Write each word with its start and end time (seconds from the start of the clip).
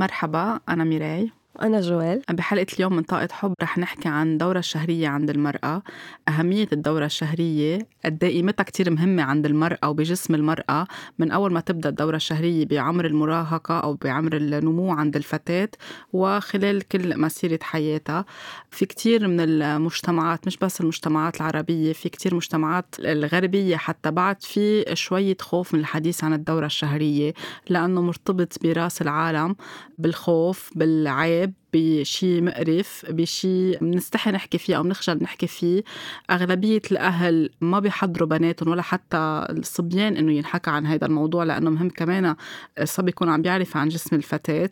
مرحبا 0.00 0.60
أنا 0.68 0.84
ميراي. 0.84 1.30
أنا 1.62 1.80
جوال. 1.80 2.22
بحلقة 2.30 2.66
اليوم 2.74 2.96
من 2.96 3.02
طاقة 3.02 3.28
حب 3.32 3.54
رح 3.62 3.78
نحكي 3.78 4.08
عن 4.08 4.32
الدورة 4.32 4.58
الشهرية 4.58 5.08
عند 5.08 5.30
المرأة. 5.30 5.82
أهمية 6.28 6.68
الدورة 6.72 7.04
الشهرية 7.06 7.78
قد 8.04 8.24
إيه 8.24 8.36
قيمتها 8.36 8.64
كتير 8.64 8.90
مهمة 8.90 9.22
عند 9.22 9.46
المرأة 9.46 9.88
وبجسم 9.88 10.34
المرأة. 10.34 10.86
من 11.18 11.30
أول 11.30 11.52
ما 11.52 11.60
تبدأ 11.60 11.88
الدورة 11.88 12.16
الشهرية 12.16 12.66
بعمر 12.66 13.06
المراهقة 13.06 13.78
أو 13.80 13.94
بعمر 13.94 14.36
النمو 14.36 14.90
عند 14.92 15.16
الفتاة 15.16 15.68
وخلال 16.12 16.88
كل 16.88 17.20
مسيرة 17.20 17.58
حياتها. 17.62 18.24
في 18.70 18.86
كتير 18.86 19.28
من 19.28 19.40
المجتمعات 19.40 20.46
مش 20.46 20.56
بس 20.56 20.80
المجتمعات 20.80 21.36
العربية 21.36 21.92
في 21.92 22.08
كتير 22.08 22.34
مجتمعات 22.34 22.94
الغربية 22.98 23.76
حتى 23.76 24.10
بعد 24.10 24.42
في 24.42 24.84
شوية 24.94 25.36
خوف 25.40 25.74
من 25.74 25.80
الحديث 25.80 26.24
عن 26.24 26.32
الدورة 26.32 26.66
الشهرية 26.66 27.34
لأنه 27.68 28.02
مرتبط 28.02 28.58
براس 28.62 29.02
العالم 29.02 29.56
بالخوف 29.98 30.70
بالعيب. 30.76 31.49
بشي 31.72 32.40
مقرف 32.40 33.04
بشي 33.08 33.76
بنستحي 33.76 34.30
نحكي 34.30 34.58
فيه 34.58 34.76
أو 34.76 34.82
بنخجل 34.82 35.22
نحكي 35.22 35.46
فيه. 35.46 35.82
أغلبية 36.30 36.82
الأهل 36.92 37.50
ما 37.60 37.78
بيحضروا 37.78 38.28
بناتهم 38.28 38.70
ولا 38.70 38.82
حتى 38.82 39.46
الصبيان 39.50 40.16
إنه 40.16 40.32
ينحكى 40.32 40.70
عن 40.70 40.86
هذا 40.86 41.06
الموضوع 41.06 41.44
لأنه 41.44 41.70
مهم 41.70 41.90
كمان 41.90 42.34
الصبي 42.80 43.08
يكون 43.08 43.28
عم 43.28 43.42
بيعرف 43.42 43.76
عن 43.76 43.88
جسم 43.88 44.16
الفتاة. 44.16 44.70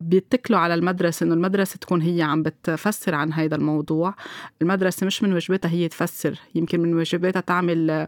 بيتكلوا 0.00 0.58
على 0.58 0.74
المدرسة 0.74 1.24
إنه 1.24 1.34
المدرسة 1.34 1.76
تكون 1.76 2.02
هي 2.02 2.22
عم 2.22 2.42
بتفسر 2.42 3.14
عن 3.14 3.32
هذا 3.32 3.56
الموضوع. 3.56 4.14
المدرسة 4.62 5.06
مش 5.06 5.22
من 5.22 5.32
واجباتها 5.32 5.70
هي 5.70 5.88
تفسر 5.88 6.38
يمكن 6.54 6.80
من 6.80 6.94
واجباتها 6.94 7.40
تعمل 7.40 8.06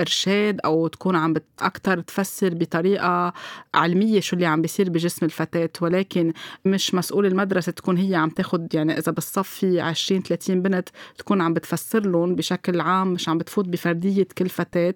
إرشاد 0.00 0.60
أو 0.64 0.86
تكون 0.88 1.16
عم 1.16 1.34
أكثر 1.60 2.00
تفسر 2.00 2.54
بطريقة 2.54 3.32
علمية 3.74 4.20
شو 4.20 4.36
اللي 4.36 4.46
عم 4.46 4.62
بيصير 4.62 4.90
بجسم 4.90 5.26
الفتاة. 5.26 5.70
ولكن 5.80 6.32
مش 6.64 6.94
مسؤول 6.94 7.26
المدرسة 7.26 7.72
تكون 7.72 7.96
هي 7.96 8.14
عم 8.14 8.28
تاخد 8.28 8.74
يعني 8.74 8.98
إذا 8.98 9.12
بالصف 9.12 9.48
في 9.48 9.80
20 9.80 10.22
30 10.22 10.62
بنت 10.62 10.88
تكون 11.18 11.40
عم 11.40 11.54
بتفسر 11.54 12.06
لهم 12.06 12.34
بشكل 12.34 12.80
عام 12.80 13.08
مش 13.12 13.28
عم 13.28 13.38
بتفوت 13.38 13.64
بفردية 13.68 14.26
كل 14.38 14.48
فتاة 14.48 14.94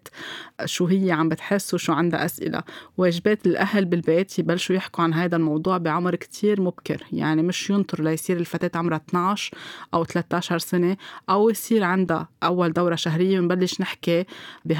شو 0.65 0.87
هي 0.87 1.13
عم 1.13 1.29
بتحس 1.29 1.75
وشو 1.75 1.93
عندها 1.93 2.25
أسئلة. 2.25 2.63
واجبات 2.97 3.47
الأهل 3.47 3.85
بالبيت 3.85 4.39
يبلشوا 4.39 4.77
يحكوا 4.77 5.05
عن 5.05 5.15
هذا 5.15 5.37
الموضوع 5.37 5.79
بعمر 5.79 6.15
كتير 6.15 6.61
مبكر. 6.61 7.03
يعني 7.13 7.43
مش 7.43 7.71
ينطر 7.71 8.03
ليصير 8.03 8.37
الفتاة 8.37 8.79
عمرها 8.79 8.97
12 9.09 9.55
أو 9.95 10.05
13 10.05 10.59
سنة 10.59 10.97
أو 11.31 11.51
يصير 11.51 11.85
عندها 11.85 12.29
أول 12.43 12.73
دورة 12.73 12.95
شهرية 12.95 13.41
ونبلش 13.41 13.81
نحكي 13.81 14.25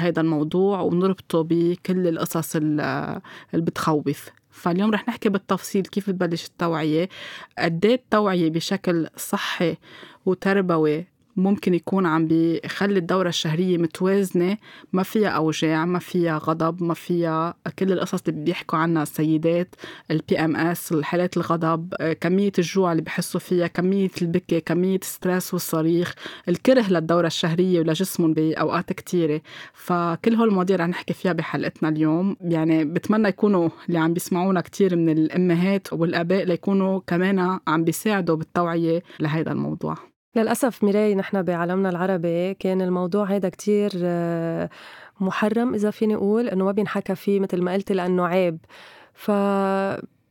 بهذا 0.09 0.21
الموضوع 0.21 0.81
ونربطه 0.81 1.41
بكل 1.43 2.07
القصص 2.07 2.55
اللي 2.55 3.21
بتخوف. 3.53 4.29
فاليوم 4.51 4.91
رح 4.91 5.07
نحكي 5.07 5.29
بالتفصيل 5.29 5.85
كيف 5.85 6.09
بتبلش 6.09 6.45
التوعية. 6.45 7.09
قد 7.57 7.85
التوعية 7.85 8.49
بشكل 8.49 9.07
صحي 9.17 9.77
وتربوي 10.25 11.05
ممكن 11.39 11.73
يكون 11.73 12.05
عم 12.05 12.27
بيخلي 12.27 12.99
الدورة 12.99 13.29
الشهرية 13.29 13.77
متوازنة. 13.77 14.57
ما 14.93 15.03
فيها 15.03 15.29
أوجاع 15.29 15.85
ما 15.85 15.99
فيها 15.99 16.37
غضب 16.37 16.83
ما 16.83 16.93
فيها 16.93 17.53
كل 17.79 17.91
القصص 17.91 18.19
اللي 18.27 18.43
بيحكوا 18.43 18.79
عنها 18.79 19.03
السيدات 19.03 19.75
ال 20.11 20.39
PMS 20.39 20.93
حالات 21.01 21.37
الغضب 21.37 21.93
كمية 22.21 22.51
الجوع 22.57 22.91
اللي 22.91 23.03
بحسوا 23.03 23.39
فيها 23.39 23.67
كمية 23.67 24.09
البكي 24.21 24.61
كمية 24.61 24.99
ال 25.01 25.08
stress 25.08 25.53
والصريخ. 25.53 26.15
الكره 26.49 26.89
للدورة 26.89 27.27
الشهرية 27.27 27.79
ولجسمهم 27.79 28.33
بأوقات 28.33 28.93
كتيرة. 28.93 29.41
فكل 29.73 30.35
هول 30.35 30.47
المواضيع 30.47 30.75
رح 30.75 30.87
نحكي 30.87 31.13
فيها 31.13 31.33
بحلقتنا 31.33 31.89
اليوم. 31.89 32.35
يعني 32.41 32.85
بتمنى 32.85 33.27
يكونوا 33.27 33.69
اللي 33.87 33.99
عم 33.99 34.13
بيسمعونا 34.13 34.61
كتير 34.61 34.95
من 34.95 35.17
الأمهات 35.17 35.93
والآباء 35.93 36.45
ليكونوا 36.45 36.99
كمان 37.07 37.59
عم 37.67 37.83
بيساعدوا 37.83 38.35
بالتوعية 38.35 39.03
لهذا 39.19 39.51
الموضوع. 39.51 39.95
للأسف 40.35 40.83
ميراي 40.83 41.15
نحن 41.15 41.41
بعالمنا 41.43 41.89
العربي 41.89 42.53
كان 42.53 42.81
الموضوع 42.81 43.25
هيدا 43.25 43.49
كتير 43.49 43.91
آه، 43.95 44.69
محرم 45.19 45.73
إذا 45.73 45.91
فيني 45.91 46.15
أقول 46.15 46.49
إنه 46.49 46.65
ما 46.65 46.71
بينحكى 46.71 47.15
فيه 47.15 47.39
مثل 47.39 47.61
ما 47.61 47.73
قلت 47.73 47.91
لأنه 47.91 48.27
عيب. 48.27 48.57
ف 49.13 49.31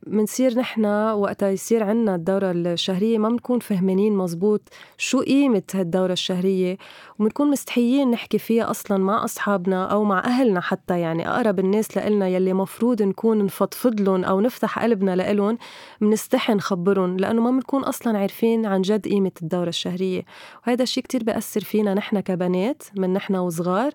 منصير 0.09 0.59
نحن 0.59 0.85
وقتها 0.85 1.49
يصير 1.49 1.83
عنا 1.83 2.15
الدورة 2.15 2.51
الشهرية 2.51 3.17
ما 3.17 3.29
بنكون 3.29 3.59
فهمانين 3.59 4.15
مزبوط 4.15 4.61
شو 4.97 5.21
قيمة 5.21 5.63
هالدورة 5.73 6.13
الشهرية 6.13 6.77
وبنكون 7.19 7.49
مستحيين 7.51 8.11
نحكي 8.11 8.37
فيها 8.37 8.71
أصلا 8.71 8.97
مع 8.97 9.23
أصحابنا 9.23 9.85
أو 9.85 10.03
مع 10.03 10.19
أهلنا 10.19 10.61
حتى 10.61 10.99
يعني 10.99 11.29
أقرب 11.29 11.59
الناس 11.59 11.97
لإلنا 11.97 12.27
يلي 12.27 12.53
مفروض 12.53 13.01
نكون 13.01 13.45
نفضفض 13.45 14.01
لهم 14.01 14.23
أو 14.23 14.41
نفتح 14.41 14.79
قلبنا 14.79 15.15
لإلهم 15.15 15.57
بنستحي 16.01 16.53
نخبرهم 16.53 17.17
لأنه 17.17 17.41
ما 17.41 17.51
بنكون 17.51 17.83
أصلا 17.83 18.17
عارفين 18.17 18.65
عن 18.65 18.81
جد 18.81 19.07
قيمة 19.07 19.31
الدورة 19.41 19.69
الشهرية. 19.69 20.25
وهذا 20.67 20.83
الشيء 20.83 21.03
كتير 21.03 21.23
بيأثر 21.23 21.61
فينا 21.61 21.93
نحن 21.93 22.19
كبنات 22.19 22.83
من 22.97 23.13
نحن 23.13 23.35
وصغار 23.35 23.91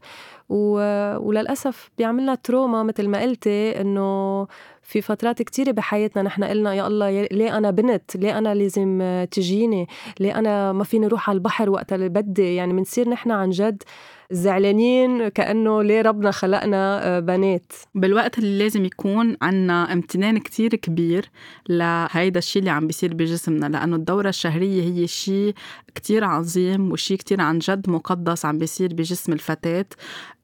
و... 0.49 0.79
وللأسف 1.17 1.91
بيعملنا 1.99 2.35
تروما 2.35 2.83
مثل 2.83 3.09
ما 3.09 3.21
قلتي 3.21 3.81
إنه 3.81 4.47
في 4.85 5.01
فترات 5.01 5.43
كتيرة 5.43 5.71
بحياتنا 5.71 6.23
نحن 6.23 6.45
قلنا 6.45 6.75
يا 6.75 6.87
الله 6.87 7.23
ليه 7.23 7.57
أنا 7.57 7.71
بنت؟ 7.71 8.17
ليه 8.17 8.39
أنا 8.39 8.55
لازم 8.55 9.03
تجيني؟ 9.31 9.89
ليه 10.21 10.39
أنا 10.39 10.73
ما 10.73 10.85
فيني 10.85 11.07
أروح 11.07 11.31
على 11.31 11.37
البحر 11.37 11.71
وقت 11.71 11.93
اللي 11.93 12.09
بدي؟ 12.09 12.55
يعني 12.55 12.73
بنصير 12.73 13.09
نحن 13.09 13.31
عن 13.31 13.51
جد 13.51 13.83
زعلانين 14.31 15.29
كأنه 15.29 15.83
ليه 15.83 16.03
ربنا 16.03 16.31
خلقنا 16.31 17.07
آه، 17.17 17.21
بنات. 17.21 17.73
بالوقت 17.95 18.39
اللي 18.39 18.59
لازم 18.59 18.85
يكون 18.85 19.37
عنا 19.43 19.93
امتنان 19.93 20.39
كتير 20.39 20.75
كبير 20.75 21.31
لهيدا 21.69 22.39
الشيء 22.39 22.61
اللي 22.61 22.71
عم 22.71 22.87
بيصير 22.87 23.15
بجسمنا 23.15 23.67
لأنه 23.67 23.97
الدورة 23.97 24.29
الشهرية 24.29 24.83
هي 24.83 25.07
شيء 25.07 25.55
كتير 25.95 26.25
عظيم 26.25 26.93
وشيء 26.93 27.17
كتير 27.17 27.41
عن 27.41 27.59
جد 27.59 27.91
مقدس 27.91 28.45
عم 28.45 28.59
بيصير 28.59 28.95
بجسم 28.95 29.33
الفتاة. 29.33 29.87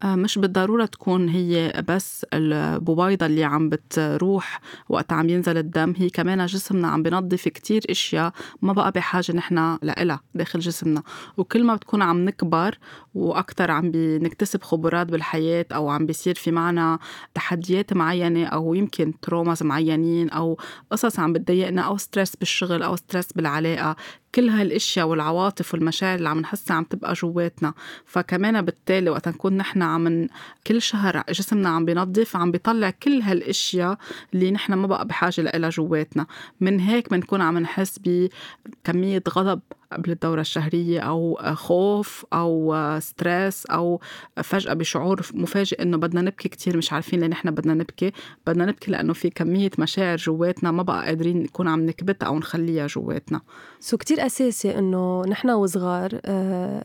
آه، 0.02 0.14
مش 0.14 0.38
بالضرورة 0.38 0.84
تكون 0.84 1.28
هي 1.28 1.82
بس 1.88 2.26
البويضة 2.34 3.26
اللي 3.26 3.44
عم 3.44 3.68
بتروح 3.68 4.60
وقت 4.88 5.12
عم 5.12 5.28
ينزل 5.28 5.58
الدم 5.58 5.94
هي 5.96 6.10
كمان 6.10 6.46
جسمنا 6.46 6.88
عم 6.88 7.02
بنظف 7.02 7.48
كتير 7.48 7.82
أشياء 7.90 8.32
ما 8.62 8.72
بقى 8.72 8.92
بحاجة 8.92 9.32
نحن 9.32 9.78
لإلها 9.82 10.20
داخل 10.34 10.58
جسمنا. 10.58 11.02
وكل 11.36 11.64
ما 11.64 11.74
بتكون 11.74 12.02
عم 12.02 12.24
نكبر 12.24 12.78
وأكتر 13.14 13.69
عم 13.70 13.90
بنكتسب 13.90 14.62
خبرات 14.62 15.06
بالحياة 15.06 15.66
أو 15.74 15.88
عم 15.90 16.06
بيصير 16.06 16.34
في 16.34 16.50
معنا 16.50 16.98
تحديات 17.34 17.92
معينة 17.92 18.46
أو 18.46 18.74
يمكن 18.74 19.20
تروماز 19.20 19.62
معينين 19.62 20.30
أو 20.30 20.58
قصص 20.90 21.18
عم 21.18 21.32
بتضايقنا 21.32 21.82
أو 21.82 21.96
stress 21.96 22.36
بالشغل 22.36 22.82
أو 22.82 22.96
stress 22.96 23.32
بالعلاقة. 23.32 23.96
كل 24.34 24.48
هالأشياء 24.48 25.06
والعواطف 25.06 25.74
والمشاعر 25.74 26.18
اللي 26.18 26.28
عم 26.28 26.40
نحسها 26.40 26.76
عم 26.76 26.84
تبقى 26.84 27.12
جواتنا. 27.12 27.74
فكمان 28.06 28.62
بالتالي 28.62 29.10
وقت 29.10 29.28
نكون 29.28 29.56
نحن 29.56 29.82
عم 29.82 30.28
كل 30.66 30.82
شهر 30.82 31.24
جسمنا 31.30 31.68
عم 31.68 31.84
بينظف 31.84 32.36
عم 32.36 32.50
بيطلع 32.50 32.90
كل 32.90 33.20
هالأشياء 33.22 33.98
اللي 34.34 34.50
نحن 34.50 34.74
ما 34.74 34.86
بقى 34.86 35.06
بحاجة 35.06 35.40
لها 35.40 35.70
جواتنا. 35.70 36.26
من 36.60 36.80
هيك 36.80 37.10
بنكون 37.10 37.40
عم 37.40 37.58
نحس 37.58 38.00
بكمية 38.04 39.22
غضب 39.28 39.60
قبل 39.92 40.10
الدورة 40.10 40.40
الشهرية 40.40 41.00
أو 41.00 41.38
خوف 41.54 42.26
أو 42.32 42.76
stress 43.00 43.66
أو 43.66 44.00
فجأة 44.42 44.74
بشعور 44.74 45.20
مفاجئ 45.34 45.82
إنه 45.82 45.96
بدنا 45.96 46.20
نبكي 46.22 46.48
كتير 46.48 46.76
مش 46.76 46.92
عارفين 46.92 47.20
ليه 47.20 47.26
نحن 47.26 47.50
بدنا 47.50 47.74
نبكي. 47.74 48.12
بدنا 48.46 48.64
نبكي 48.66 48.90
لأنه 48.90 49.12
في 49.12 49.30
كمية 49.30 49.70
مشاعر 49.78 50.16
جواتنا 50.16 50.70
ما 50.70 50.82
بقى 50.82 51.04
قادرين 51.06 51.42
نكون 51.42 51.68
عم 51.68 51.86
نكبتها 51.86 52.26
أو 52.26 52.38
نخليها 52.38 52.86
جواتنا. 52.86 53.40
so 53.80 53.96
كتير 53.96 54.19
أساسي 54.20 54.78
إنه 54.78 55.22
نحن 55.28 55.50
وصغار 55.50 56.20
آه 56.24 56.84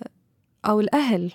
أو 0.70 0.80
الأهل 0.80 1.32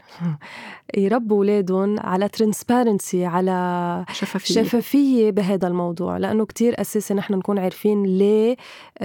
يربوا 0.96 1.36
أولادهم 1.36 2.00
على 2.00 2.28
transparency 2.28 3.24
على 3.24 4.04
شفافية. 4.12 4.54
شفافية 4.54 5.30
بهذا 5.30 5.68
الموضوع 5.68 6.16
لأنه 6.16 6.46
كتير 6.46 6.80
اساسي 6.80 7.14
نحن 7.14 7.34
نكون 7.34 7.58
عارفين 7.58 8.02
ليه 8.04 8.56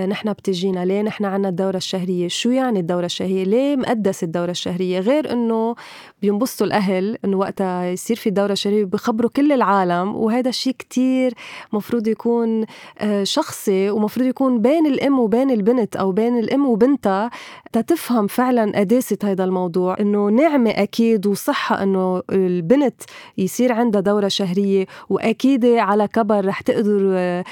نحن 0.08 0.34
بتجينا 0.34 0.86
ليه 0.86 1.02
نحن 1.02 1.26
عنا 1.26 1.50
الدورة 1.50 1.78
الشهرية 1.78 2.28
شو 2.28 2.50
يعني 2.50 2.80
الدورة 2.80 3.06
الشهرية؟ 3.06 3.44
ليه 3.44 3.76
مقدس 3.76 4.24
الدورة 4.24 4.52
الشهرية؟ 4.52 5.00
غير 5.00 5.32
إنه 5.32 5.76
بينبسطوا 6.22 6.68
الأهل 6.68 7.18
إنه 7.26 7.38
وقتها 7.38 7.86
يصير 7.86 8.16
في 8.16 8.30
دورة 8.30 8.54
شهرية 8.54 8.86
بخبروا 8.86 9.30
كل 9.30 9.52
العالم 9.52 10.16
وهذا 10.16 10.50
الشيء 10.50 10.74
كتير 10.80 11.34
مفروض 11.74 12.08
يكون 12.08 12.66
آه، 13.00 13.24
شخصي 13.24 13.90
ومفروض 13.90 14.28
يكون 14.28 14.62
بين 14.62 14.86
الأم 14.86 15.20
وبين 15.20 15.52
البنت 15.52 15.96
أو 15.96 16.12
بين 16.12 16.40
الأم 16.40 16.66
وبنتها 16.66 17.30
تتفهم 17.72 18.28
فعلا 18.28 18.80
قداسه 18.80 19.18
هذا 19.24 19.44
الموضوع 19.44 19.98
إنه 20.00 20.15
إنه 20.16 20.30
نعمة 20.30 20.70
أكيد 20.70 21.28
وصحة 21.28 21.84
إنه 21.84 22.22
البنت 22.32 23.02
يصير 23.38 23.72
عندها 23.72 24.02
دورة 24.02 24.28
شهرية 24.28 24.86
وأكيد 25.10 25.66
على 25.66 26.08
كبر 26.08 26.46
رح 26.46 26.62
تقدر 26.62 27.10
آه، 27.14 27.44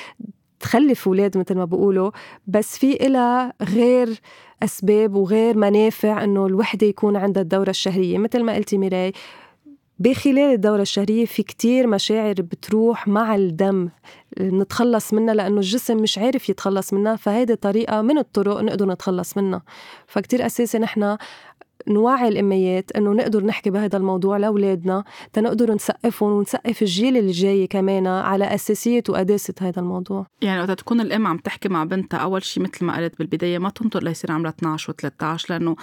تخلف 0.60 1.07
أولاد 1.07 1.38
مثل 1.38 1.56
ما 1.56 1.65
بقولوا. 1.65 2.12
بس 2.48 2.77
في 2.77 3.06
إلها 3.07 3.54
غير 3.62 4.21
أسباب 4.63 5.15
وغير 5.15 5.57
منافع 5.57 6.24
إنه 6.24 6.45
الوحدة 6.45 6.88
يكون 6.88 7.15
عندها 7.15 7.44
الدورة 7.44 7.69
الشهرية. 7.69 8.18
مثل 8.18 8.44
ما 8.44 8.56
قلتي 8.56 8.77
ميراي 8.77 9.13
بخلال 10.00 10.54
الدورة 10.54 10.81
الشهرية 10.81 11.25
في 11.25 11.44
كتير 11.44 11.88
مشاعر 11.88 12.33
بتروح 12.33 13.07
مع 13.07 13.36
الدم 13.36 13.89
نتخلص 14.39 15.13
منها 15.13 15.33
لأنه 15.33 15.57
الجسم 15.57 15.98
مش 15.98 16.18
عارف 16.18 16.50
يتخلص 16.50 16.94
منها 16.94 17.15
فهيدي 17.15 17.56
طريقة 17.56 18.01
من 18.01 18.18
الطرق 18.18 18.62
نقدر 18.62 18.86
نتخلص 18.86 19.38
منها. 19.38 19.62
فكتير 20.07 20.45
أساسي 20.45 20.77
نحن 20.80 21.18
نوعي 21.88 22.27
الأميات 22.27 22.91
إنه 22.91 23.13
نقدر 23.13 23.45
نحكي 23.45 23.69
بهذا 23.69 23.97
الموضوع 23.97 24.38
لأولادنا 24.38 25.03
تنقدر 25.33 25.74
نسقفهم 25.74 26.31
ونسقف 26.31 26.81
الجيل 26.81 27.18
اللي 27.18 27.31
جاي 27.31 27.68
كمان 27.68 28.07
على 28.07 28.45
أساسية 28.56 29.03
وقداسه 29.09 29.53
هذا 29.62 29.80
الموضوع. 29.80 30.27
يعني 30.41 30.62
وقت 30.62 30.71
تكون 30.71 31.01
الأم 31.01 31.27
عم 31.27 31.38
تحكي 31.38 31.69
مع 31.69 31.83
بنتها 31.83 32.18
أول 32.18 32.44
شيء 32.44 32.63
مثل 32.63 32.85
ما 32.85 32.97
قلت 32.97 33.19
بالبداية 33.19 33.57
ما 33.57 33.69
تنطر 33.69 34.03
ليصير 34.03 34.31
عمرها 34.31 34.51
12 34.51 34.94
و13 34.94 35.45
لأنه 35.50 35.75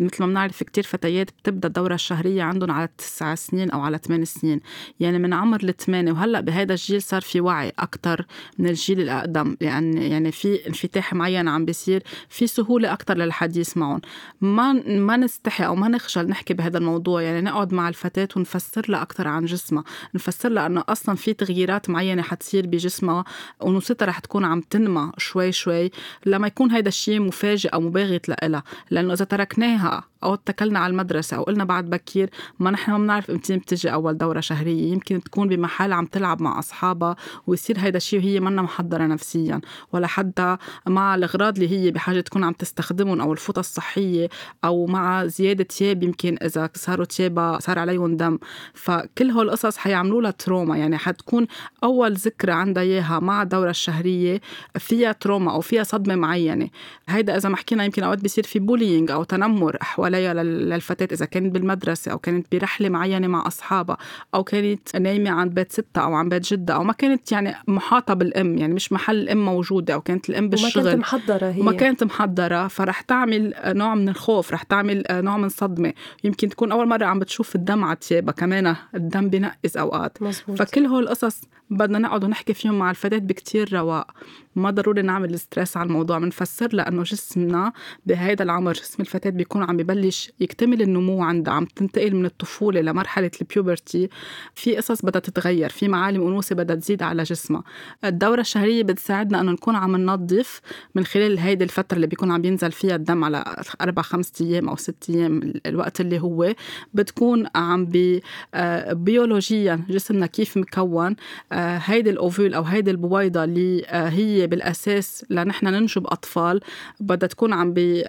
مثل 0.00 0.16
ما 0.20 0.26
بنعرف 0.26 0.62
كثير 0.62 0.84
فتيات 0.84 1.30
بتبدأ 1.30 1.68
الدوره 1.68 1.94
الشهرية 1.94 2.42
عندهم 2.42 2.70
على 2.70 2.88
9 2.98 3.34
سنين 3.34 3.70
أو 3.70 3.80
على 3.80 3.98
8 3.98 4.24
سنين. 4.24 4.60
يعني 5.00 5.18
من 5.18 5.32
عمر 5.32 5.60
الثمانية 5.62 6.12
وهلأ 6.12 6.40
بهذا 6.40 6.72
الجيل 6.72 7.02
صار 7.02 7.20
في 7.20 7.40
وعي 7.40 7.72
أكثر 7.78 8.26
من 8.58 8.66
الجيل 8.66 9.00
الأقدم 9.00 9.56
يعني 9.60 10.10
يعني 10.10 10.32
في 10.32 10.66
انفتاح 10.66 11.14
معين 11.14 11.48
عم 11.48 11.64
بيصير 11.64 12.02
في 12.28 12.46
سهولة 12.46 12.92
أكثر 12.92 13.16
للحديث 13.16 13.76
معهم. 13.76 14.00
ما 14.40 14.72
ما 14.86 15.16
نست 15.16 15.45
نستحي 15.46 15.66
أو 15.66 15.74
ما 15.74 15.88
نخجل 15.88 16.28
نحكي 16.28 16.54
بهذا 16.54 16.78
الموضوع 16.78 17.22
يعني 17.22 17.40
نقعد 17.40 17.74
مع 17.74 17.88
الفتاة 17.88 18.28
ونفسر 18.36 18.86
لها 18.88 19.02
أكثر 19.02 19.28
عن 19.28 19.44
جسمها 19.44 19.84
نفسر 20.14 20.48
لها 20.48 20.66
أنه 20.66 20.84
أصلا 20.88 21.16
في 21.16 21.32
تغييرات 21.32 21.90
معينة 21.90 22.22
حتصير 22.22 22.66
بجسمها 22.66 23.24
ونوستها 23.60 24.06
رح 24.06 24.18
تكون 24.18 24.44
عم 24.44 24.60
تنمى 24.60 25.12
شوي 25.18 25.52
شوي 25.52 25.90
لما 26.26 26.46
يكون 26.46 26.70
هيدا 26.70 26.88
الشيء 26.88 27.20
مفاجئ 27.20 27.68
أو 27.68 27.80
مباغت 27.80 28.28
لها 28.28 28.62
لأنه 28.90 29.12
إذا 29.12 29.24
تركناها 29.24 30.04
أو 30.24 30.34
اتكلنا 30.34 30.78
على 30.78 30.90
المدرسة 30.90 31.36
أو 31.36 31.42
قلنا 31.42 31.64
بعد 31.64 31.90
بكير 31.90 32.30
ما 32.58 32.70
نحن 32.70 32.92
ما 32.92 32.98
بنعرف 32.98 33.30
إمتى 33.30 33.56
بتجي 33.56 33.92
أول 33.92 34.18
دورة 34.18 34.40
شهرية. 34.40 34.92
يمكن 34.92 35.22
تكون 35.22 35.48
بمحل 35.48 35.92
عم 35.92 36.06
تلعب 36.06 36.42
مع 36.42 36.58
أصحابها 36.58 37.16
ويصير 37.46 37.78
هيدا 37.78 37.96
الشيء 37.96 38.18
وهي 38.18 38.40
منا 38.40 38.62
محضرة 38.62 39.06
نفسيا. 39.06 39.60
ولا 39.92 40.06
حتى 40.06 40.56
مع 40.86 41.14
الأغراض 41.14 41.58
اللي 41.58 41.70
هي 41.70 41.90
بحاجة 41.90 42.20
تكون 42.20 42.44
عم 42.44 42.52
تستخدمهم 42.52 43.20
أو 43.20 43.32
الفوطة 43.32 43.60
الصحية 43.60 44.28
أو 44.64 44.86
مع 44.86 45.26
زيادة 45.26 45.64
ثياب 45.64 46.02
يمكن 46.02 46.36
إذا 46.42 46.70
صاروا 46.74 47.04
ثيابها 47.04 47.58
صار 47.60 47.78
عليهم 47.78 48.16
دم. 48.16 48.38
فكل 48.74 49.30
هول 49.30 49.46
القصص 49.46 49.76
حيعملوا 49.76 50.22
لها 50.22 50.30
تروما. 50.30 50.76
يعني 50.76 50.98
حتكون 50.98 51.46
أول 51.84 52.12
ذكرى 52.12 52.52
عندها 52.52 52.82
إياها 52.82 53.20
مع 53.20 53.42
الدوره 53.42 53.70
الشهرية 53.70 54.40
فيها 54.78 55.12
trauma 55.12 55.52
أو 55.52 55.60
فيها 55.60 55.82
صدمة 55.82 56.14
معينة. 56.14 56.68
هيدا 57.08 57.36
إذا 57.36 57.48
ما 57.48 57.56
حكينا 57.56 57.84
يمكن 57.84 58.02
أوقات 58.02 58.22
بيصير 58.22 58.44
في 58.44 58.58
bullying 58.58 59.10
أو 59.10 59.24
تنمر 59.24 59.76
حوالي 59.80 60.05
عليها 60.06 60.34
للفتاة 60.34 61.08
إذا 61.12 61.26
كانت 61.26 61.54
بالمدرسة 61.54 62.12
أو 62.12 62.18
كانت 62.18 62.46
برحلة 62.52 62.88
معينة 62.88 63.26
مع 63.26 63.46
أصحابها 63.46 63.96
أو 64.34 64.44
كانت 64.44 64.96
نايمة 64.96 65.30
عند 65.30 65.54
بيت 65.54 65.72
ستها 65.72 66.00
أو 66.02 66.14
عند 66.14 66.34
بيت 66.34 66.52
جدها 66.52 66.74
أو 66.74 66.84
ما 66.84 66.92
كانت 66.92 67.32
يعني 67.32 67.54
محاطة 67.68 68.14
بالأم 68.14 68.58
يعني 68.58 68.74
مش 68.74 68.92
محل 68.92 69.16
الأم 69.16 69.44
موجودة 69.44 69.94
أو 69.94 70.00
كانت 70.00 70.30
الأم 70.30 70.48
بالشغل 70.48 70.82
وما 70.82 70.90
كانت 70.90 71.00
محضرة 71.00 71.46
هي. 71.46 71.62
ما 71.62 71.72
كانت 71.72 72.04
محضرة 72.04 72.68
فرح 72.68 73.00
تعمل 73.00 73.54
نوع 73.66 73.94
من 73.94 74.08
الخوف 74.08 74.52
رح 74.52 74.62
تعمل 74.62 75.04
نوع 75.10 75.36
من 75.36 75.48
صدمة. 75.48 75.92
يمكن 76.24 76.48
تكون 76.48 76.72
أول 76.72 76.88
مرة 76.88 77.04
عم 77.04 77.18
بتشوف 77.18 77.54
الدم 77.54 77.84
على 77.84 77.96
تيابها 77.96 78.32
كمان 78.32 78.76
الدم 78.94 79.28
بنقز 79.28 79.76
أوقات. 79.76 80.22
مزبوط. 80.22 80.58
فكل 80.58 80.86
هول 80.86 81.02
القصص 81.02 81.40
بدنا 81.70 81.98
نقعد 81.98 82.24
ونحكي 82.24 82.54
فيهم 82.54 82.78
مع 82.78 82.90
الفتاة 82.90 83.18
بكتير 83.18 83.72
رواق. 83.72 84.10
ما 84.56 84.70
ضروري 84.70 85.02
نعمل 85.02 85.38
stress 85.38 85.76
على 85.76 85.86
الموضوع 85.86 86.18
بنفسر 86.18 86.68
لأنه 86.72 87.02
جسمنا 87.02 87.72
بهيدا 88.06 88.44
العمر 88.44 88.72
جسم 88.72 89.02
الفتاة 89.02 89.30
بيكون 89.30 89.62
عم 89.62 89.76
ببلش 89.76 90.32
يكتمل 90.40 90.82
النمو 90.82 91.22
عندها 91.22 91.54
عم 91.54 91.64
تنتقل 91.64 92.16
من 92.16 92.26
الطفولة 92.26 92.80
لمرحلة 92.80 93.30
ال 93.40 93.49
puberty 93.49 94.08
في 94.54 94.76
قصص 94.76 95.02
بدها 95.02 95.20
تتغير 95.20 95.68
في 95.68 95.88
معالم 95.88 96.26
أنوثة 96.26 96.54
بدها 96.54 96.76
تزيد 96.76 97.02
على 97.02 97.22
جسمها. 97.22 97.62
الدورة 98.04 98.40
الشهرية 98.40 98.82
بتساعدنا 98.82 99.40
أنه 99.40 99.52
نكون 99.52 99.74
عم 99.74 99.96
ننظف 99.96 100.60
من 100.94 101.04
خلال 101.04 101.38
هيدي 101.38 101.64
الفترة 101.64 101.96
اللي 101.96 102.06
بيكون 102.06 102.30
عم 102.30 102.44
ينزل 102.44 102.72
فيها 102.72 102.96
الدم 102.96 103.24
على 103.24 103.44
أربع 103.80 104.02
خمس 104.02 104.32
أيام 104.40 104.68
أو 104.68 104.76
ست 104.76 105.10
أيام 105.10 105.52
الوقت 105.66 106.00
اللي 106.00 106.20
هو. 106.20 106.54
بتكون 106.94 107.46
عم 107.54 107.86
بي 107.86 108.22
آه، 108.54 108.92
بيولوجيا 108.92 109.80
جسمنا 109.90 110.26
كيف 110.26 110.56
مكون. 110.56 111.16
آه، 111.52 111.76
هيدي 111.84 112.10
ال 112.10 112.17
ovule 112.17 112.54
أو 112.54 112.62
هيدي 112.62 112.90
البويضة 112.90 113.44
اللي 113.44 113.84
آه، 113.86 114.08
هي 114.46 114.50
بالأساس 114.50 115.24
لنحن 115.30 115.66
ننجب 115.66 116.06
أطفال 116.06 116.60
بدها 117.00 117.28
تكون 117.28 117.52
عم 117.52 117.72
بي 117.72 118.04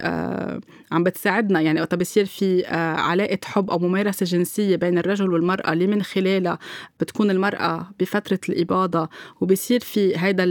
عم 0.92 1.04
بتساعدنا. 1.04 1.60
يعني 1.60 1.80
وقت 1.80 1.94
بصير 1.94 2.24
في 2.24 2.66
علاقة 2.96 3.38
حب 3.44 3.70
أو 3.70 3.78
ممارسة 3.78 4.26
جنسية 4.26 4.76
بين 4.76 4.98
الرجل 4.98 5.32
والمرأة 5.32 5.72
اللي 5.72 5.86
من 5.86 6.02
خلالها 6.02 6.58
بتكون 7.00 7.30
المرأة 7.30 7.90
بفترة 8.00 8.40
الإباضة 8.48 9.08
وبصير 9.40 9.80
في 9.80 10.16
هيدا 10.16 10.44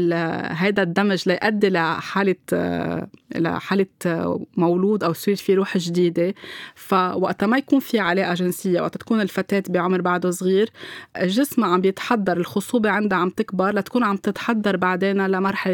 هيدا 0.54 0.84
الدمج 0.84 1.30
ليؤدي 1.30 1.70
لحالة 1.70 2.36
لحالة 3.36 3.86
مولود 4.58 5.04
أو 5.04 5.12
يصير 5.12 5.36
في 5.36 5.54
روح 5.54 5.78
جديدة. 5.78 6.34
فوقت 6.76 7.44
ما 7.44 7.58
يكون 7.58 7.80
في 7.80 8.00
علاقة 8.00 8.34
جنسية 8.34 8.82
وقت 8.82 8.98
تكون 8.98 9.22
الفتاة 9.22 9.64
بعمر 9.70 10.02
بعده 10.02 10.32
صغير 10.32 10.70
جسمها 11.22 11.70
عم 11.70 11.82
بيتحضر 11.82 12.38
الخصوبة 12.38 12.90
عندها 12.90 13.18
عم 13.18 13.30
تكبر 13.30 13.76
لتكون 13.76 14.04
عم 14.04 14.18
تتحضر 14.18 14.78
بعدين 14.78 15.22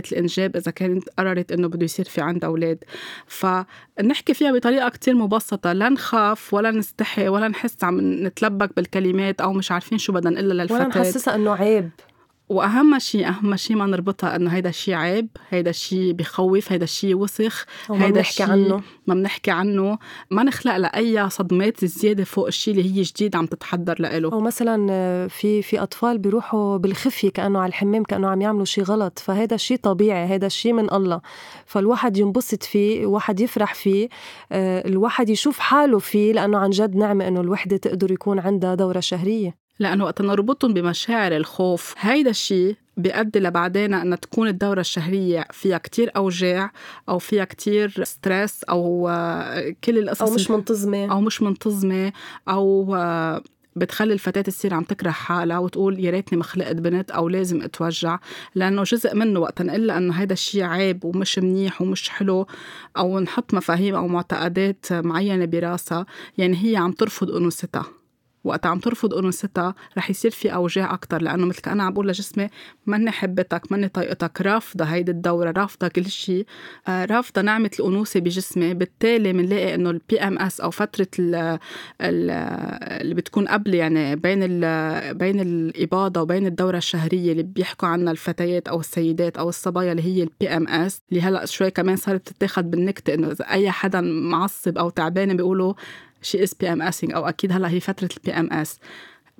لمرحلة 0.04 0.12
الإنجاب 0.12 0.56
إذا 0.56 0.72
كانت 0.72 1.10
قررت 1.18 1.52
إنه 1.52 1.68
بده 1.68 1.86
يصير 1.86 2.06
في 2.06 2.22
عندها 2.22 2.50
أولاد. 2.50 2.84
فنحكي 3.28 4.34
فيها 4.34 4.52
بطريقة 4.52 4.90
كتير 4.90 5.16
مبسطة 5.16 5.74
لا 5.74 5.90
نخاف 5.90 6.54
ولا 6.54 6.72
نستحي 6.72 7.28
ولا 7.28 7.48
نحس 7.48 7.84
عم 7.84 8.26
نتلبك 8.26 8.76
بالكلمات 8.76 9.42
أو 9.42 9.54
مش 9.54 9.72
عارفين 9.72 9.98
شو 9.98 10.14
بدنا 10.14 10.30
نقول 10.30 10.50
للفتاة 10.50 10.76
ولا 10.76 10.88
نحسسها 10.88 11.36
إنه 11.36 11.52
عيب. 11.56 11.90
وأهم 12.50 13.00
شيء 13.00 13.28
أهم 13.28 13.56
شيء 13.56 13.76
ما 13.76 13.86
نربطها 13.86 14.36
إنه 14.36 14.50
هيدا 14.50 14.70
الشيء 14.70 14.94
عيب 14.94 15.28
هيدا 15.50 15.70
الشيء 15.70 16.14
بخوف 16.14 16.72
هيدا 16.72 16.84
الشيء 16.84 17.16
وسخ 17.16 17.66
هيدا 17.90 18.10
بنحكي 18.10 18.44
عنه. 18.44 18.82
ما 19.08 19.14
بنحكي 19.14 19.52
عنه. 19.52 19.98
ما 20.32 20.44
نخلق 20.44 20.78
لأي 20.78 21.30
صدمات 21.30 21.86
زيادة 21.86 22.24
فوق 22.24 22.48
الشيء 22.48 22.74
اللي 22.74 22.96
هي 22.96 23.02
جديد 23.02 23.36
عم 23.36 23.46
تتحضر 23.46 24.02
له 24.02 24.34
أو 24.34 24.40
مثلا 24.40 24.88
آه، 24.92 25.28
في 25.28 25.62
في 25.62 25.80
أطفال 25.80 26.18
بيروحوا 26.18 26.78
بالخفيه 26.78 27.30
كأنه 27.30 27.60
على 27.60 27.70
الحمام 27.70 28.04
كأنه 28.04 28.28
عم 28.28 28.42
يعملوا 28.42 28.66
شيء 28.66 28.84
غلط. 28.84 29.20
فهيدا 29.20 29.56
الشيء 29.56 29.78
طبيعي 29.78 30.28
هيدا 30.28 30.48
الشيء 30.48 30.74
من 30.74 30.94
الله. 30.94 31.22
فالواحد 31.66 32.18
ينبسط 32.18 32.64
فيه 32.64 33.02
الواحد 33.02 33.40
يفرح 33.40 33.74
فيه 33.74 34.10
آه، 34.52 34.88
الواحد 34.88 35.30
يشوف 35.30 35.60
حاله 35.60 36.00
فيه 36.00 36.34
لأنه 36.34 36.58
عن 36.58 36.70
جد 36.70 36.96
نعمة 36.96 37.28
إنه 37.28 37.42
الوحدة 37.42 37.78
تقدر 37.78 38.12
يكون 38.12 38.40
عندها 38.40 38.76
دورة 38.76 39.00
شهرية. 39.00 39.63
لأنه 39.80 40.04
وقت 40.04 40.22
نربطهم 40.22 40.74
بمشاعر 40.74 41.36
الخوف 41.36 41.96
هيدا 41.98 42.30
الشيء 42.30 42.76
بيؤدي 42.98 43.40
لبعدين 43.40 43.94
أن 43.94 44.20
تكون 44.20 44.48
الدورة 44.48 44.80
الشهرية 44.80 45.46
فيها 45.52 45.78
كتير 45.78 46.12
أوجاع 46.16 46.72
أو 47.10 47.20
فيها 47.20 47.46
كتير 47.46 48.04
ستريس 48.04 48.64
أو 48.64 49.10
آه، 49.10 49.76
كل 49.84 49.98
القصص 49.98 50.22
أو 50.22 50.34
مش 50.34 50.52
منتظمة. 50.52 51.12
أو 51.12 51.22
مش 51.22 51.42
منتظمة 51.42 52.12
أو 52.50 52.96
آه، 52.96 53.44
بتخلي 53.76 54.14
الفتاة 54.14 54.42
تصير 54.42 54.74
عم 54.74 54.84
تكره 54.84 55.10
حالها 55.10 55.58
وتقول 55.58 56.00
يا 56.00 56.12
ريتني 56.12 56.38
ما 56.38 56.44
خلقت 56.44 56.76
بنت 56.76 57.12
أو 57.12 57.30
لازم 57.30 57.62
أتوجع. 57.62 58.20
لأنه 58.56 58.84
جزء 58.84 59.16
منه 59.16 59.40
وقت 59.40 59.62
نقول 59.62 59.92
إنه 59.92 60.14
هيدا 60.14 60.34
الشيء 60.34 60.64
عيب 60.64 61.06
ومش 61.06 61.40
منيح 61.40 61.82
ومش 61.82 62.10
حلو 62.10 62.48
أو 62.98 63.20
نحط 63.20 63.54
مفاهيم 63.54 63.96
أو 63.96 64.08
معتقدات 64.08 64.94
معينة 64.94 65.46
براسها 65.46 66.06
يعني 66.38 66.58
هي 66.64 66.78
عم 66.78 66.92
ترفض 66.92 67.32
أنوثتها. 67.32 67.86
وقت 68.44 68.66
عم 68.66 68.80
ترفض 68.80 69.14
انوثتها 69.14 69.76
رح 69.98 70.10
يصير 70.10 70.32
في 70.32 70.54
أوجاع 70.54 70.94
أكثر 70.94 71.22
لأنه 71.22 71.46
مثل 71.46 71.62
كأنا 71.62 71.84
عم 71.84 71.94
بقول 71.94 72.08
لجسمي 72.08 72.50
ماني 72.86 73.12
حبتك 73.12 73.72
ماني 73.72 73.88
طايقتك 73.88 74.42
رافضة 74.42 74.86
هيدي 74.86 75.12
الدورة 75.12 75.52
رافضة 75.52 75.88
كل 75.88 76.06
شيء 76.06 76.46
آه، 76.88 77.06
رافضة 77.06 77.42
نعمة 77.42 77.72
الأنوثة 77.80 78.20
بجسمي. 78.20 78.74
بالتالي 78.74 79.34
بنلاقي 79.34 79.76
إنه 79.76 79.90
ال 79.90 80.20
PMS 80.20 80.62
أو 80.62 80.72
فترة 80.72 81.08
ال 81.18 81.60
اللي 82.02 83.16
بتكون 83.16 83.48
قبل 83.48 83.74
يعني 83.74 84.16
بين 84.16 84.40
بين 85.18 85.40
الإباضة 85.40 86.22
وبين 86.22 86.46
الدورة 86.46 86.78
الشهرية 86.78 87.32
اللي 87.32 87.44
بيحكوا 87.44 87.88
عنها 87.88 88.12
الفتيات 88.12 88.68
أو 88.68 88.80
السيدات 88.80 89.38
أو 89.38 89.50
الصبايا 89.50 89.92
اللي 89.92 90.04
هي 90.04 90.24
ال 90.24 90.48
PMS 90.48 91.02
اللي 91.12 91.22
هلأ 91.22 91.46
شوي 91.46 91.72
كمان 91.72 91.96
صارت 91.96 92.30
تتاخذ 92.30 92.62
بالنكتة 92.64 93.14
إنه 93.14 93.32
إذا 93.32 93.46
أي 93.46 93.72
حدا 93.72 94.02
معصب 94.02 94.78
أو 94.78 94.90
تعبان 94.90 95.38
بيقولوا 95.38 95.74
she 96.24 96.44
is 96.44 96.54
PMSing 96.54 97.14
أو 97.14 97.26
أكيد 97.26 97.52
هلأ 97.52 97.70
هي 97.70 97.80
فترة 97.80 98.10
ال 98.18 98.32
PMS. 98.32 98.80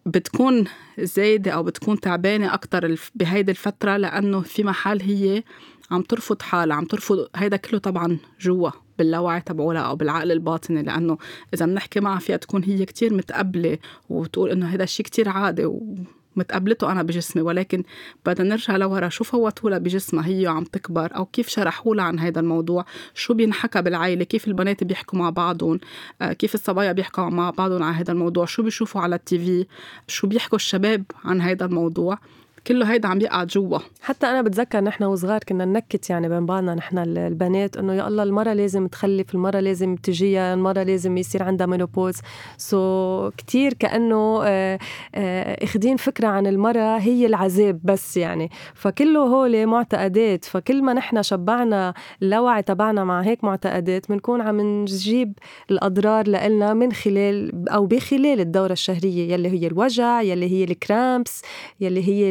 بتكون 0.06 0.66
زايدة 1.00 1.52
أو 1.52 1.64
بتكون 1.64 2.00
تعبانة 2.00 2.54
أكثر 2.54 2.96
بهيدي 3.16 3.52
الفترة 3.52 3.98
لأنه 3.98 4.42
في 4.42 4.64
محل 4.64 5.02
هي 5.02 5.44
عم 5.92 6.02
ترفض 6.02 6.42
حالها 6.42 6.76
عم 6.76 6.86
ترفض 6.86 7.28
هيدا 7.36 7.58
كله 7.58 7.80
طبعا 7.80 8.18
جوا 8.42 8.70
باللاوعي 8.98 9.42
تبعولها 9.42 9.82
أو 9.82 9.96
بالعقل 9.96 10.32
الباطني 10.32 10.84
لأنه 10.84 11.18
إذا 11.54 11.66
بنحكي 11.66 12.00
معها 12.00 12.20
فيها 12.20 12.38
تكون 12.38 12.64
هي 12.64 12.86
كتير 12.86 13.14
متقبلة 13.14 13.78
وتقول 14.10 14.52
إنه 14.52 14.66
هذا 14.66 14.84
الشيء 14.84 15.06
كتير 15.06 15.30
عادي 15.30 15.66
و 15.66 15.96
متقبلته 16.36 16.92
أنا 16.92 17.04
بجسمي 17.04 17.42
ولكن 17.42 17.84
بدنا 18.26 18.50
نرجع 18.50 18.76
لورا 18.76 19.10
شو 19.10 19.24
فوتوا 19.24 19.78
بجسمها؟ 19.78 20.28
هي 20.28 20.48
وعم 20.48 20.64
تكبر 20.64 21.16
أو 21.16 21.26
كيف 21.26 21.48
شرحوا 21.48 21.96
لها 21.96 22.06
عن 22.06 22.20
هذا 22.20 22.40
الموضوع؟ 22.40 22.86
شو 23.14 23.34
بينحكى 23.34 23.82
بالعائلة؟ 23.82 24.24
كيف 24.24 24.48
البنات 24.48 24.84
بيحكوا 24.84 25.20
مع 25.20 25.30
بعضهم؟ 25.30 25.80
آه، 26.22 26.34
كيف 26.34 26.56
الصبايا 26.56 26.92
بيحكوا 26.92 27.30
مع 27.30 27.50
بعضهم 27.50 27.84
عن 27.84 27.94
هذا 27.94 28.12
الموضوع؟ 28.12 28.46
شو 28.46 28.64
بيشوفوا 28.64 29.02
على 29.02 29.16
ال 29.16 29.40
TV؟ 29.40 29.66
شو 30.08 30.28
بيحكوا 30.28 30.56
الشباب 30.56 31.04
عن 31.26 31.42
هذا 31.42 31.66
الموضوع؟ 31.66 32.20
كله 32.68 32.92
هيدا 32.92 33.08
عم 33.08 33.22
يقع 33.22 33.44
جوا. 33.44 33.80
حتى 34.02 34.28
أنا 34.28 34.42
بتذكر 34.42 34.82
نحن 34.82 35.04
وصغار 35.04 35.40
كنا 35.50 35.66
ننكت 35.66 36.10
يعني 36.10 36.30
بين 36.30 36.46
بعضنا 36.46 36.76
نحن 36.76 36.98
البنات 36.98 37.78
إنه 37.78 37.94
يا 37.94 38.08
الله 38.08 38.24
المرة 38.24 38.54
لازم 38.54 38.88
تخلف 38.88 39.36
المرة 39.36 39.60
لازم 39.60 39.96
تجيها 39.96 40.54
المرة 40.54 40.84
لازم 40.84 41.18
يصير 41.18 41.44
عندها 41.44 41.68
menopause 41.68 43.30
so 43.30 43.33
so 43.33 43.36
كتير 43.36 43.74
كأنه 43.74 44.42
آه، 44.44 44.80
آه، 45.16 45.64
اخذين 45.64 45.98
فكرة 45.98 46.28
عن 46.28 46.48
المرة 46.48 46.98
هي 46.98 47.26
العذاب 47.26 47.80
بس 47.84 48.18
يعني. 48.18 48.50
فكله 48.74 49.20
هول 49.20 49.66
معتقدات. 49.66 50.46
فكل 50.46 50.84
ما 50.84 50.94
نحن 50.94 51.24
شبعنا 51.24 51.94
اللاوعي 52.22 52.62
تبعنا 52.62 53.04
مع 53.04 53.22
هيك 53.22 53.44
معتقدات 53.44 54.10
بنكون 54.10 54.42
عم 54.42 54.62
نجيب 54.62 55.34
الأضرار 55.72 56.28
لنا 56.28 56.74
من 56.74 56.92
خلال 56.94 57.70
أو 57.70 57.86
بخلال 57.86 58.40
الدورة 58.40 58.74
الشهرية 58.74 59.34
يلي 59.34 59.50
هي 59.50 59.68
الوجع 59.68 60.22
يلي 60.22 60.52
هي 60.52 60.64
الكرامبس 60.64 61.42
يلي 61.80 62.08
هي 62.08 62.30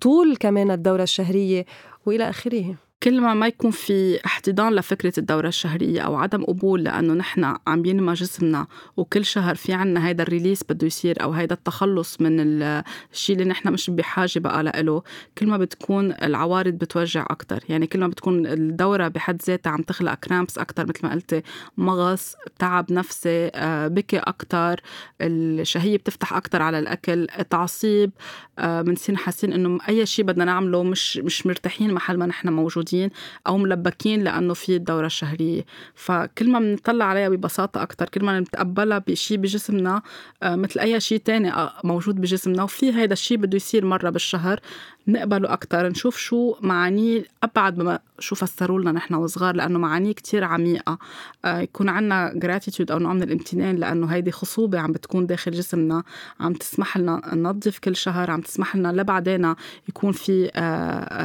طول 0.00 0.36
كمان 0.36 0.70
الدورة 0.70 1.02
الشهرية 1.02 1.64
وإلى 2.06 2.28
آخره. 2.30 2.74
كل 3.02 3.20
ما 3.20 3.34
ما 3.34 3.46
يكون 3.46 3.70
في 3.70 4.26
احتضان 4.26 4.74
لفكرة 4.74 5.12
الدورة 5.18 5.48
الشهرية 5.48 6.00
أو 6.00 6.16
عدم 6.16 6.44
قبول 6.44 6.84
لأنه 6.84 7.14
نحن 7.14 7.54
عم 7.66 7.84
ينمى 7.84 8.12
جسمنا 8.12 8.66
وكل 8.96 9.24
شهر 9.24 9.54
في 9.54 9.72
عنا 9.72 10.08
هيدا 10.08 10.22
الريليس 10.22 10.62
بده 10.68 10.86
يصير 10.86 11.22
أو 11.22 11.32
هيدا 11.32 11.54
التخلص 11.54 12.20
من 12.20 12.62
الشيء 12.62 13.36
اللي 13.36 13.48
نحن 13.48 13.72
مش 13.72 13.90
بحاجة 13.90 14.38
بقى 14.38 14.82
له 14.82 15.02
كل 15.38 15.46
ما 15.46 15.56
بتكون 15.56 16.12
العوارض 16.22 16.72
بتوجع 16.72 17.26
أكتر. 17.30 17.64
يعني 17.68 17.86
كل 17.86 18.00
ما 18.00 18.08
بتكون 18.08 18.46
الدورة 18.46 19.08
بحد 19.08 19.42
ذاتها 19.46 19.70
عم 19.70 19.82
تخلق 19.82 20.14
كرامبس 20.14 20.58
أكتر 20.58 20.86
مثل 20.86 21.00
ما 21.02 21.12
قلتي 21.12 21.42
مغص 21.76 22.34
تعب 22.58 22.92
نفسي 22.92 23.50
آه، 23.54 23.88
بكي 23.88 24.18
أكتر 24.18 24.80
الشهية 25.20 25.96
بتفتح 25.98 26.32
أكتر 26.32 26.62
على 26.62 26.78
الأكل 26.78 27.26
تعصيب 27.50 28.10
بنصير 28.58 29.14
آه، 29.14 29.18
حاسين 29.18 29.52
إنه 29.52 29.78
أي 29.88 30.06
شيء 30.06 30.24
بدنا 30.24 30.44
نعمله 30.44 30.82
مش 30.82 31.16
مش 31.16 31.46
مرتاحين 31.46 31.94
محل 31.94 32.16
ما 32.16 32.26
نحن 32.26 32.48
موجودين. 32.48 32.87
موجودين 32.88 33.10
أو 33.46 33.58
ملبكين 33.58 34.24
لأنه 34.24 34.54
في 34.54 34.76
الدوره 34.76 35.06
الشهريه 35.06 35.64
فكل 35.94 36.50
ما 36.50 36.58
بنطلع 36.58 37.04
عليها 37.04 37.28
ببساطة 37.28 37.82
أكثر 37.82 38.08
كل 38.08 38.24
ما 38.24 38.38
بنتقبلها 38.38 38.98
بشيء 38.98 39.36
بجسمنا 39.36 40.02
آه، 40.42 40.56
مثل 40.56 40.80
أي 40.80 41.00
شيء 41.00 41.18
تاني 41.18 41.52
آه، 41.52 41.72
موجود 41.84 42.20
بجسمنا 42.20 42.62
وفي 42.62 42.92
هذا 42.92 43.12
الشيء 43.12 43.36
بده 43.38 43.56
يصير 43.56 43.84
مرة 43.84 44.10
بالشهر. 44.10 44.60
نقبله 45.08 45.52
أكتر 45.52 45.88
نشوف 45.88 46.16
شو 46.16 46.54
معانيه 46.60 47.24
أبعد 47.42 47.78
ما 47.78 47.98
شو 48.18 48.34
فسروا 48.34 48.80
لنا 48.80 48.92
نحن 48.92 49.14
وصغار 49.14 49.54
لأنه 49.54 49.78
معانيه 49.78 50.12
كتير 50.12 50.44
عميقة. 50.44 50.98
آه، 51.44 51.60
يكون 51.60 51.88
عنا 51.88 52.32
جراتيتيود 52.34 52.90
أو 52.90 52.98
نوع 52.98 53.12
من 53.12 53.22
الامتنان 53.22 53.76
لأنه 53.76 54.06
هيدي 54.06 54.30
خصوبة 54.30 54.78
عم 54.78 54.92
بتكون 54.92 55.26
داخل 55.26 55.50
جسمنا 55.50 56.02
عم 56.40 56.52
تسمح 56.52 56.96
لنا 56.96 57.34
ننظف 57.34 57.78
كل 57.78 57.96
شهر 57.96 58.30
عم 58.30 58.40
تسمح 58.40 58.76
لنا 58.76 58.92
لبعدين 58.92 59.54
يكون 59.88 60.12
في 60.12 60.48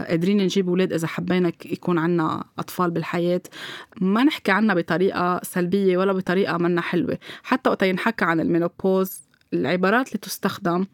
قادرين 0.10 0.38
نجيب 0.38 0.70
أولاد 0.70 0.94
إذا 0.94 1.08
حبينا 1.08 1.52
يكون 1.66 1.98
عنا 1.98 2.44
أطفال 2.60 2.92
بالحياة. 2.92 3.42
ما 4.02 4.24
نحكي 4.24 4.52
عنها 4.52 4.76
بطريقة 4.76 5.40
سلبية 5.44 5.98
ولا 5.98 6.14
بطريقة 6.14 6.58
منا 6.58 6.82
حلوة. 6.82 7.18
حتى 7.44 7.70
وقت 7.70 7.84
ينحكى 7.84 8.26
عن 8.26 8.40
المينوبوز 8.40 9.22
العبارات 9.54 10.08
اللي 10.08 10.20
تستخدم 10.20 10.86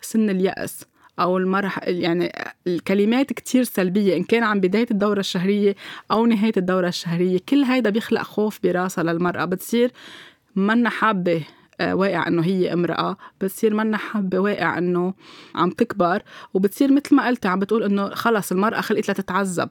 سن 0.00 0.30
اليأس. 0.30 0.84
أو 1.20 1.38
المرح 1.38 1.80
يعني 1.88 2.32
الكلمات 2.66 3.32
كتير 3.32 3.64
سلبية 3.64 4.16
إن 4.16 4.24
كان 4.24 4.42
عن 4.42 4.60
بداية 4.60 4.86
الدورة 4.90 5.20
الشهرية 5.20 5.76
أو 6.10 6.26
نهاية 6.26 6.52
الدورة 6.56 6.88
الشهرية. 6.88 7.38
كل 7.48 7.62
هيدا 7.62 7.90
بيخلق 7.90 8.22
خوف 8.22 8.58
براسها 8.62 9.04
للمرأة 9.04 9.44
بتصير 9.44 9.90
منا 10.56 10.90
حابة 10.90 11.36
آه، 11.36 11.57
واقع 11.82 12.28
إنه 12.28 12.42
هي 12.42 12.72
امرأة 12.72 13.16
بتصير 13.40 13.74
منا 13.74 13.96
حابه 13.96 14.38
واقع 14.38 14.78
إنه 14.78 15.14
عم 15.54 15.70
تكبر 15.70 16.22
وبتصير 16.54 16.92
مثل 16.92 17.14
ما 17.14 17.26
قلت 17.26 17.46
عم 17.46 17.58
بتقول 17.58 17.82
إنه 17.82 18.08
خلص 18.08 18.52
المرأة 18.52 18.80
خلقت 18.80 19.10
لتتعذب. 19.10 19.68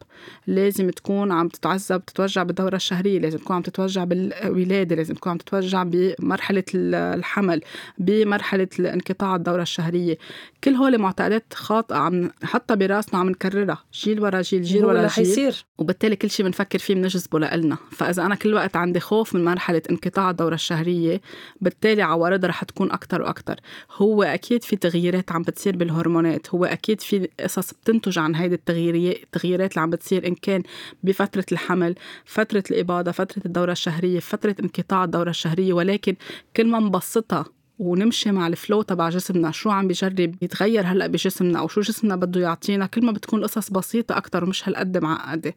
لازم 0.47 0.89
تكون 0.89 1.31
عم 1.31 1.47
تتعذب 1.47 2.05
تتوجع 2.05 2.43
بالدورة 2.43 2.75
الشهرية 2.75 3.19
لازم 3.19 3.37
تكون 3.37 3.55
عم 3.55 3.61
تتوجع 3.61 4.03
بالولادة 4.03 4.95
لازم 4.95 5.13
تكون 5.13 5.31
عم 5.31 5.37
تتوجع 5.37 5.83
بمرحلة 5.83 6.63
الحمل 6.73 7.61
بمرحلة 7.97 8.67
انقطاع 8.79 9.35
الدورة 9.35 9.61
الشهرية. 9.61 10.17
كل 10.63 10.71
هول 10.71 10.97
معتقدات 10.97 11.53
خاطئة 11.53 11.95
عم 11.95 12.31
نحطها 12.43 12.75
براسنا 12.75 13.19
عم 13.19 13.29
نكررها. 13.29 13.83
جيل 13.93 14.21
ورا 14.21 14.41
جيل 14.41 14.61
جيل 14.61 14.85
ورا 14.85 15.01
جيل. 15.01 15.09
حيصير. 15.09 15.65
وبالتالي 15.77 16.15
كل 16.15 16.29
شيء 16.29 16.45
بنفكر 16.45 16.79
فيه 16.79 16.95
بنجذبه 16.95 17.39
لنا 17.39 17.77
فإذا 17.91 18.25
أنا 18.25 18.35
كل 18.35 18.53
وقت 18.53 18.75
عندي 18.75 18.99
خوف 18.99 19.35
من 19.35 19.45
مرحلة 19.45 19.81
انقطاع 19.89 20.29
الدورة 20.29 20.55
الشهرية 20.55 21.21
بالتالي 21.61 21.96
بالتالي 21.97 22.01
عوارضها 22.03 22.49
رح 22.49 22.63
تكون 22.63 22.91
أكتر 22.91 23.21
وأكتر. 23.21 23.59
هو 23.97 24.23
أكيد 24.23 24.63
في 24.63 24.75
تغييرات 24.75 25.31
عم 25.31 25.41
بتصير 25.41 25.75
بالهرمونات. 25.77 26.49
هو 26.49 26.65
أكيد 26.65 27.01
في 27.01 27.29
قصص 27.39 27.73
بتنتج 27.73 28.19
عن 28.19 28.35
هيدي 28.35 28.55
التغييرات 28.55 29.71
اللي 29.71 29.81
عم 29.81 29.89
بتصير 29.89 30.27
إن 30.27 30.35
كان 30.35 30.63
بفترة 31.03 31.45
الحمل 31.51 31.95
فترة 32.25 32.63
الإباضة 32.71 33.11
فترة 33.11 33.41
الدورة 33.45 33.71
الشهرية 33.71 34.19
فترة 34.19 34.55
انقطاع 34.59 35.03
الدورة 35.03 35.29
الشهرية. 35.29 35.73
ولكن 35.73 36.15
كل 36.55 36.67
ما 36.67 36.79
نبسطها 36.79 37.45
ونمشي 37.79 38.31
مع 38.31 38.47
الفلو 38.47 38.81
تبع 38.81 39.09
جسمنا. 39.09 39.51
شو 39.51 39.69
عم 39.69 39.87
بيجرب 39.87 40.35
يتغير 40.41 40.85
هلأ 40.85 41.07
بجسمنا؟ 41.07 41.59
أو 41.59 41.67
شو 41.67 41.81
جسمنا 41.81 42.15
بده 42.15 42.41
يعطينا؟ 42.41 42.85
كل 42.85 43.05
ما 43.05 43.11
بتكون 43.11 43.39
القصص 43.39 43.69
بسيطة 43.69 44.17
أكثر 44.17 44.43
ومش 44.43 44.69
هالقد 44.69 44.97
معقدة. 44.97 45.55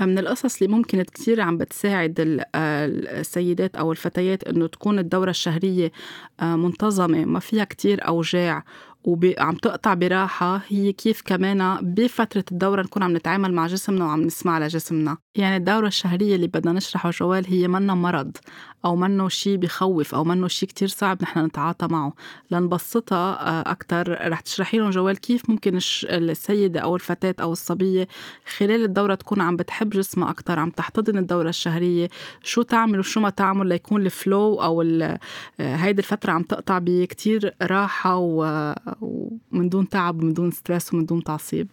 من 0.00 0.18
القصص 0.18 0.62
اللي 0.62 0.74
ممكن 0.74 1.02
كثير 1.02 1.40
عم 1.40 1.58
بتساعد 1.58 2.44
السيدات 2.54 3.76
أو 3.76 3.92
الفتيات 3.92 4.44
إنه 4.44 4.66
تكون 4.66 4.98
الدورة 4.98 5.30
الشهرية 5.30 5.92
آه، 6.40 6.56
منتظمة 6.56 7.24
ما 7.24 7.40
فيها 7.40 7.64
كثير 7.64 8.08
أوجاع. 8.08 8.64
وعم 9.04 9.54
تقطع 9.54 9.94
براحة 9.94 10.60
هي 10.68 10.92
كيف 10.92 11.22
كمان 11.24 11.78
بفترة 11.82 12.44
الدورة 12.52 12.82
نكون 12.82 13.02
عم 13.02 13.16
نتعامل 13.16 13.54
مع 13.54 13.66
جسمنا 13.66 14.04
وعم 14.04 14.22
نسمع 14.22 14.58
لجسمنا. 14.58 15.16
يعني 15.34 15.56
الدورة 15.56 15.86
الشهرية 15.86 16.36
اللي 16.36 16.46
بدنا 16.46 16.72
نشرحه 16.72 17.10
جوال 17.10 17.46
هي 17.46 17.68
منا 17.68 17.94
مرض 17.94 18.36
أو 18.84 18.96
منه 18.96 19.28
شيء 19.28 19.56
بخوف 19.56 20.14
أو 20.14 20.24
منه 20.24 20.48
شيء 20.48 20.68
كتير 20.68 20.88
صعب 20.88 21.22
نحن 21.22 21.44
نتعاطى 21.44 21.86
معه. 21.86 22.12
لنبسطها 22.50 23.48
آه، 23.48 23.70
أكتر. 23.70 24.30
رح 24.30 24.40
تشرحي 24.40 24.78
لهم 24.78 24.90
جوال 24.90 25.20
كيف 25.20 25.50
ممكن 25.50 25.78
السيدة 26.04 26.80
أو 26.80 26.96
الفتاة 26.96 27.34
أو 27.40 27.52
الصبية 27.52 28.08
خلال 28.56 28.84
الدورة 28.84 29.14
تكون 29.14 29.40
عم 29.40 29.56
بتحب 29.56 29.90
جسمها 29.90 30.30
أكتر 30.30 30.58
عم 30.58 30.70
تحتضن 30.70 31.18
الدورة 31.18 31.48
الشهرية. 31.48 32.08
شو 32.42 32.62
تعمل 32.62 32.98
وشو 32.98 33.20
ما 33.20 33.30
تعمل 33.30 33.66
ليكون 33.66 34.06
ال 34.06 34.16
flow 34.16 34.54
أو 34.62 34.82
آه، 34.82 35.18
هيدي 35.58 35.98
الفترة 35.98 36.32
عم 36.32 36.42
تقطع 36.42 36.78
بكتير 36.82 37.54
راحة 37.62 38.16
ومن 39.00 39.68
دون 39.68 39.88
تعب 39.88 40.22
ومن 40.22 40.32
دون 40.32 40.50
stress 40.50 40.94
ومن 40.94 41.04
دون 41.04 41.24
تعصيب. 41.24 41.68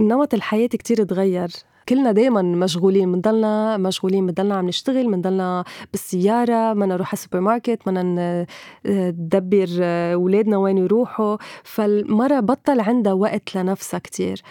نمط 0.00 0.34
الحياة 0.34 0.66
كتير 0.66 1.04
تغير. 1.04 1.48
كلنا 1.88 2.12
دايما 2.12 2.42
مشغولين 2.42 3.12
بنضلنا 3.12 3.76
مشغولين 3.76 4.26
بنضلنا 4.26 4.54
عم 4.54 4.66
نشتغل 4.66 5.06
بنضلنا 5.06 5.64
بالسيارة 5.92 6.72
بدنا 6.72 6.86
نروح 6.86 7.08
على 7.08 7.12
السوبر 7.12 7.40
ماركت 7.40 7.80
بدنا 7.86 8.46
ندبر 8.86 9.68
أولادنا 10.14 10.56
وين 10.56 10.78
يروحوا. 10.78 11.36
فالمرة 11.62 12.40
بطل 12.40 12.80
عندها 12.80 13.12
وقت 13.12 13.56
لنفسها 13.56 13.98
كتير. 13.98 14.42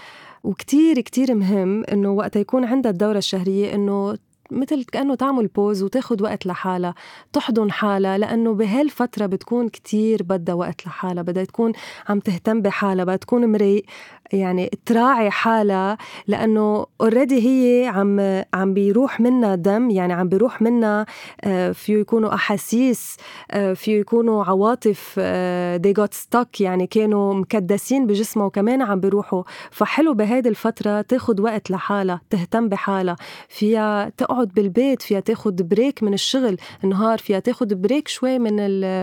وكتير 0.43 1.01
كتير 1.01 1.35
مهم 1.35 1.83
إنه 1.83 2.11
وقت 2.11 2.35
يكون 2.35 2.65
عندها 2.65 2.91
الدورة 2.91 3.17
الشهرية 3.17 3.75
إنه 3.75 4.17
مثل 4.51 4.83
كأنه 4.83 5.15
تعمل 5.15 5.47
pause 5.47 5.83
وتاخد 5.83 6.21
وقت 6.21 6.45
لحالها 6.45 6.93
تحضن 7.33 7.71
حالها 7.71 8.17
لأنه 8.17 8.53
بهالفترة 8.53 9.25
بتكون 9.25 9.69
كتير 9.69 10.23
بدها 10.23 10.55
وقت 10.55 10.85
لحالها 10.85 11.23
بدها 11.23 11.43
تكون 11.43 11.71
عم 12.09 12.19
تهتم 12.19 12.61
بحالها 12.61 13.03
بدها 13.05 13.15
تكون 13.15 13.45
مروقة 13.45 13.83
يعني 14.33 14.71
تراعي 14.85 15.31
حالها 15.31 15.97
لأنه 16.27 16.85
already 17.01 17.47
هي 17.47 17.87
عم 17.87 18.43
عم 18.53 18.73
بيروح 18.73 19.19
منها 19.19 19.55
دم 19.55 19.89
يعني 19.89 20.13
عم 20.13 20.29
بيروح 20.29 20.61
منها 20.61 21.05
آه، 21.43 21.71
فيه 21.71 21.97
يكونوا 21.97 22.33
أحاسيس 22.33 23.17
آه، 23.51 23.73
فيه 23.73 23.99
يكونوا 23.99 24.43
عواطف 24.45 25.19
دي 25.75 25.93
جوت 25.93 26.13
ستك 26.13 26.61
يعني 26.61 26.87
كانوا 26.87 27.33
مكدسين 27.33 28.07
بجسمها 28.07 28.45
وكمان 28.45 28.81
عم 28.81 28.99
بيروحوا. 28.99 29.43
فحلو 29.71 30.13
بهيدي 30.13 30.49
الفترة 30.49 31.01
تاخد 31.01 31.39
وقت 31.39 31.71
لحالها 31.71 32.21
تهتم 32.29 32.69
بحالها. 32.69 33.15
فيها 33.49 34.09
تقعد 34.09 34.38
بالبيت 34.47 35.01
فيها 35.01 35.19
تاخد 35.19 35.69
break 35.69 36.03
من 36.03 36.13
الشغل 36.13 36.57
النهار 36.83 37.17
فيها 37.17 37.39
تاخد 37.39 37.81
break 37.81 38.07
شوي 38.07 38.39
من 38.39 38.53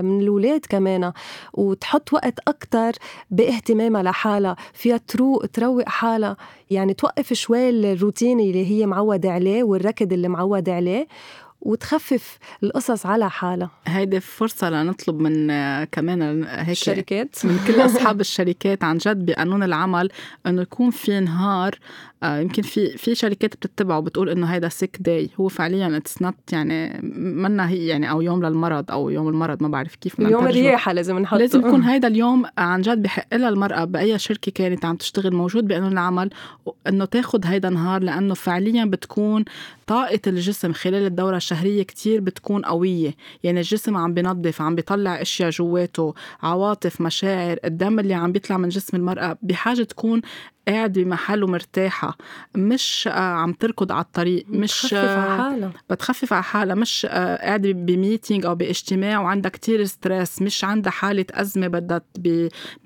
من 0.05 0.21
الاولاد 0.21 0.61
كمان 0.69 1.13
وتحط 1.53 2.13
وقت 2.13 2.39
أكثر 2.49 2.93
باهتمامها 3.31 4.03
لحالها 4.03 4.57
فيها 4.73 4.97
تروق 4.97 5.47
تروق 5.47 5.89
حالها 5.89 6.37
يعني 6.71 6.95
توقف 6.95 7.33
شوي 7.33 7.71
الروتين 7.71 8.41
اللي 8.41 8.67
هي 8.71 8.87
معودة 8.87 9.31
عليه 9.31 9.63
والركض 9.63 10.13
اللي 10.13 10.29
معودة 10.29 10.75
عليه 10.75 11.07
وتخفف 11.61 12.39
القصص 12.63 13.07
على 13.07 13.31
حالها. 13.31 13.71
هيدي 13.87 14.21
فرصة 14.21 14.71
لنطلب 14.71 15.21
من 15.21 15.47
كمان 15.85 16.45
هيك 16.45 16.69
الشركات. 16.69 17.37
من 17.45 17.59
كل 17.67 17.81
أصحاب 17.81 18.21
الشركات 18.21 18.85
عن 18.85 18.99
جد 18.99 19.27
بقانون 19.27 19.63
العمل 19.63 20.09
إنه 20.47 20.63
يكون 20.63 20.91
في 20.91 21.21
نهار 21.21 21.79
آه، 22.23 22.39
يمكن 22.39 22.63
في 22.63 22.97
في 22.97 23.15
شركات 23.15 23.57
بتتبعه 23.57 24.01
بتقول 24.01 24.29
إنه 24.29 24.47
هيدا 24.47 24.69
sick 24.69 24.97
day 25.01 25.31
هو 25.41 25.49
فعليا 25.49 25.97
it's 25.97 26.23
not 26.23 26.35
يعني 26.53 27.01
منا 27.19 27.69
هي 27.69 27.87
يعني 27.87 28.11
أو 28.11 28.21
يوم 28.21 28.47
للمرض 28.47 28.91
أو 28.91 29.11
يوم 29.11 29.29
المرض 29.29 29.63
ما 29.63 29.69
بعرف 29.69 29.95
كيف 29.95 30.19
يوم 30.19 30.47
الرياحة 30.47 30.93
لازم 30.93 31.19
نحطه. 31.19 31.39
لازم 31.39 31.61
يكون 31.61 31.83
هيدا 31.91 32.09
اليوم 32.09 32.45
عن 32.59 32.83
جد 32.83 33.03
بحق 33.03 33.35
لها 33.35 33.49
المرأة 33.49 33.85
بأي 33.85 34.19
شركة 34.19 34.53
كانت 34.53 34.85
عم 34.85 34.97
تشتغل 34.97 35.35
موجود 35.35 35.69
بقانون 35.69 35.93
العمل 35.93 36.31
إنه 36.89 37.05
تاخذ 37.05 37.47
هيدا 37.47 37.69
النهار 37.69 38.03
لأنه 38.03 38.35
فعليا 38.35 38.85
بتكون 38.85 39.45
طاقة 39.87 40.21
الجسم 40.27 40.73
خلال 40.73 41.07
الدورة 41.07 41.39
الشهرية 41.47 41.83
كتير 41.83 42.21
بتكون 42.21 42.63
قوية. 42.65 43.15
يعني 43.43 43.61
الجسم 43.61 43.97
عم 43.97 44.15
بينظف 44.15 44.63
عم 44.63 44.75
بيطلع 44.75 45.23
أشياء 45.23 45.51
جواته 45.51 46.15
عواطف 46.43 47.01
مشاعر 47.01 47.59
الدم 47.65 47.99
اللي 47.99 48.15
عم 48.15 48.33
بيطلع 48.33 48.57
من 48.57 48.69
جسم 48.69 48.97
المرأة 48.97 49.39
بحاجة 49.43 49.83
تكون 49.83 50.21
قاعد 50.69 50.93
بمحل 50.93 51.45
ومرتاحة 51.45 52.17
مش 52.55 53.09
آه، 53.13 53.19
عم 53.21 53.53
تركض 53.53 53.93
على 53.93 54.05
الطريق 54.05 54.47
مش 54.49 54.87
بتخفف 54.87 54.95
على 54.95 55.33
آه، 55.33 55.37
حالها. 55.51 55.73
بتخفف 55.91 56.33
على 56.33 56.43
حالها 56.43 56.75
مش 56.75 57.07
آه، 57.11 57.37
قاعدة 57.37 57.73
بميتينج 57.73 58.47
أو 58.47 58.55
باجتماع 58.55 59.21
وعندها 59.21 59.51
كتير 59.51 59.85
ستريس 59.85 60.43
مش 60.43 60.65
عندها 60.65 60.91
حالة 60.93 61.25
أزمة 61.33 61.67
بدها 61.69 62.01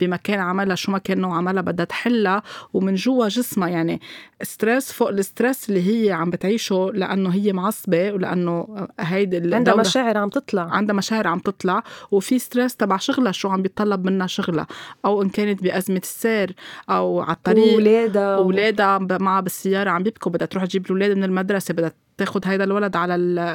بمكان 0.01 0.39
عملها 0.41 0.75
شو 0.77 0.93
ما 0.93 0.99
كان 0.99 1.21
نوع 1.21 1.37
عملها 1.37 1.63
بدها 1.63 1.85
تحلها 1.85 2.43
ومن 2.75 2.95
جوا 2.95 3.29
جسمها 3.29 3.69
يعني 3.69 4.01
stress 4.43 4.93
فوق 4.93 5.09
ال 5.09 5.17
stress 5.17 5.69
اللي 5.69 6.07
هي 6.07 6.13
عم 6.13 6.31
بتعيشه 6.31 6.91
لأنه 6.95 7.31
هي 7.35 7.53
معصبة 7.53 8.13
ولأنه 8.13 8.87
هيدي 9.01 9.55
عندها 9.55 9.75
مشاعر 9.75 10.19
عم 10.19 10.29
تطلع. 10.29 10.63
عندها 10.63 10.97
مشاعر 10.97 11.27
عم 11.27 11.39
تطلع 11.39 11.83
وفي 12.11 12.39
stress 12.39 12.77
تبع 12.77 12.97
شغلها 12.97 13.33
شو 13.33 13.49
عم 13.49 13.63
بيطلب 13.63 14.05
منها 14.05 14.27
شغلها 14.27 14.67
أو 15.05 15.23
إن 15.23 15.29
كانت 15.29 15.63
بأزمة 15.63 16.01
السير 16.03 16.55
أو 16.91 17.21
على 17.21 17.37
الطريق 17.37 17.70
واولادها 17.73 18.37
واولادها 18.37 18.99
معها 18.99 19.41
بالسيارة 19.41 19.91
عم 19.91 20.03
بيبكوا 20.03 20.33
بدها 20.33 20.47
تروح 20.47 20.65
تجيب 20.65 20.85
الاولاد 20.87 21.17
من 21.17 21.25
المدرسة 21.25 21.75
بدها 21.75 21.93
تاخد 22.17 22.47
هيدا 22.47 22.65
الولد 22.65 22.97
على 22.97 23.15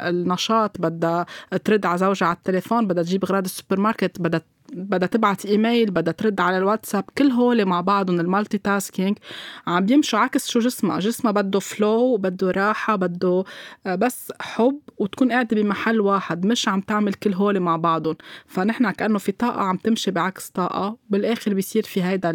النشاط 0.10 0.82
بدها 0.82 1.26
ترد 1.64 1.86
على 1.86 1.98
زوجها 1.98 2.28
على 2.28 2.38
التليفون 2.38 2.88
بدها 2.88 3.04
تجيب 3.04 3.24
اغراض 3.24 3.44
السوبر 3.46 3.80
ماركت 3.80 4.22
بدها 4.22 4.42
بدها 4.76 5.08
تبعت 5.08 5.46
إيميل 5.46 5.92
بدها 5.92 6.14
ترد 6.14 6.42
على 6.42 6.58
الواتساب 6.58 7.04
كل 7.18 7.32
هول 7.32 7.66
مع 7.66 7.82
بعضهم 7.82 8.20
ال 8.20 8.58
multitasking. 8.58 9.18
عم 9.68 9.86
بيمشوا 9.86 10.20
عكس 10.20 10.48
شو 10.50 10.60
جسمها. 10.60 11.00
جسمها 11.00 11.32
بده 11.32 11.60
flow 11.60 12.18
بده 12.18 12.52
راحة 12.52 12.96
بده 12.96 13.44
آه، 13.86 13.96
بس 13.96 14.32
حب 14.42 14.80
وتكون 14.98 15.32
قاعدة 15.32 15.62
بمحل 15.62 16.00
واحد 16.02 16.46
مش 16.46 16.68
عم 16.68 16.82
تعمل 16.82 17.14
كل 17.14 17.34
هول 17.34 17.60
مع 17.60 17.76
بعضهم. 17.78 18.16
فنحن 18.48 18.92
كانه 18.92 19.18
في 19.20 19.32
طاقة 19.32 19.62
عم 19.62 19.78
تمشي 19.78 20.12
بعكس 20.12 20.50
طاقة. 20.50 20.98
بالآخر 21.10 21.54
بيصير 21.54 21.84
في 21.84 22.04
هيدا 22.04 22.32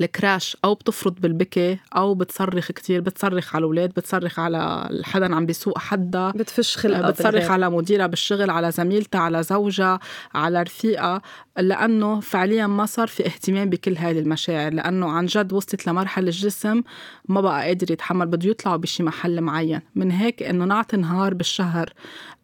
ال 0.00 0.09
crash 0.09 0.56
أو 0.64 0.74
بتفرط 0.74 1.20
بالبكي 1.20 1.78
أو 1.96 2.14
بتصرخ 2.14 2.72
كتير 2.72 3.00
بتصرخ 3.00 3.54
على 3.56 3.60
الأولاد 3.60 3.90
بتصرخ 3.90 4.38
على 4.38 4.88
حدا 5.04 5.34
عم 5.34 5.46
بيسوق 5.46 5.78
حدا. 5.78 6.30
بتفش 6.30 6.76
خلقها 6.76 7.10
بتصرخ 7.10 7.50
على 7.50 7.70
مديرها 7.70 8.06
بالشغل 8.06 8.50
على 8.50 8.70
زميلتها 8.70 9.20
على 9.20 9.42
زوجها 9.42 10.00
على 10.34 10.62
رفيقها. 10.62 11.22
لأنه 11.56 12.20
فعليا 12.20 12.66
ما 12.66 12.86
صار 12.86 13.08
في 13.08 13.26
اهتمام 13.26 13.70
بكل 13.70 13.96
هذه 13.98 14.18
المشاعر 14.18 14.72
لأنه 14.72 15.10
عن 15.10 15.26
جد 15.26 15.52
وصلت 15.52 15.86
لمرحلة 15.86 16.26
الجسم 16.26 16.82
ما 17.28 17.40
بقى 17.40 17.66
قادر 17.66 17.90
يتحمل 17.90 18.26
بده 18.26 18.50
يطلع 18.50 18.76
بشي 18.76 19.02
محل 19.02 19.40
معين. 19.40 19.80
من 19.94 20.10
هيك 20.10 20.42
إنه 20.42 20.64
نعطي 20.64 20.96
نهار 20.96 21.34
بالشهر 21.34 21.92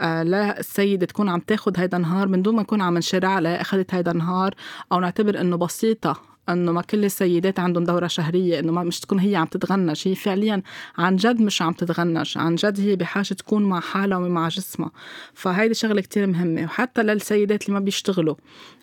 آه 0.01 0.23
للسيدة 0.23 1.07
تكون 1.07 1.29
عم 1.29 1.41
تاخد 1.41 1.81
هيدا 1.81 1.97
النهار 1.97 2.29
من 2.29 2.43
دون 2.43 2.55
ما 2.57 2.63
نكون 2.63 2.81
عم 2.81 2.99
نشرع 2.99 3.29
عليها 3.29 3.61
أخذت 3.61 3.95
هيدا 3.95 4.11
النهار 4.11 4.55
أو 4.93 5.01
نعتبر 5.01 5.41
إنه 5.41 5.57
بسيطة 5.57 6.35
إنه 6.49 6.73
ما 6.73 6.83
كل 6.83 7.05
السيدات 7.05 7.61
عندهم 7.61 7.85
دورة 7.85 8.07
شهرية 8.07 8.59
إنه 8.59 8.73
ما 8.73 8.83
مش 8.83 9.01
تكون 9.01 9.19
هي 9.19 9.37
عم 9.37 9.47
تتغنج 9.47 10.03
هي 10.07 10.15
فعليا 10.15 10.63
عن 10.99 11.17
جد 11.17 11.41
مش 11.41 11.63
عم 11.63 11.73
تتغنج 11.73 12.33
عن 12.39 12.55
جد 12.55 12.81
هي 12.81 12.97
بحاجة 12.97 13.35
تكون 13.35 13.63
مع 13.65 13.81
حالها 13.81 14.19
ومع 14.19 14.49
جسمها. 14.49 14.91
فهيدي 15.35 15.75
شغلة 15.75 16.01
كتير 16.01 16.27
مهمة 16.27 16.65
وحتى 16.65 17.03
للسيدات 17.03 17.63
اللي 17.63 17.75
ما 17.75 17.81
بيشتغلوا. 17.81 18.35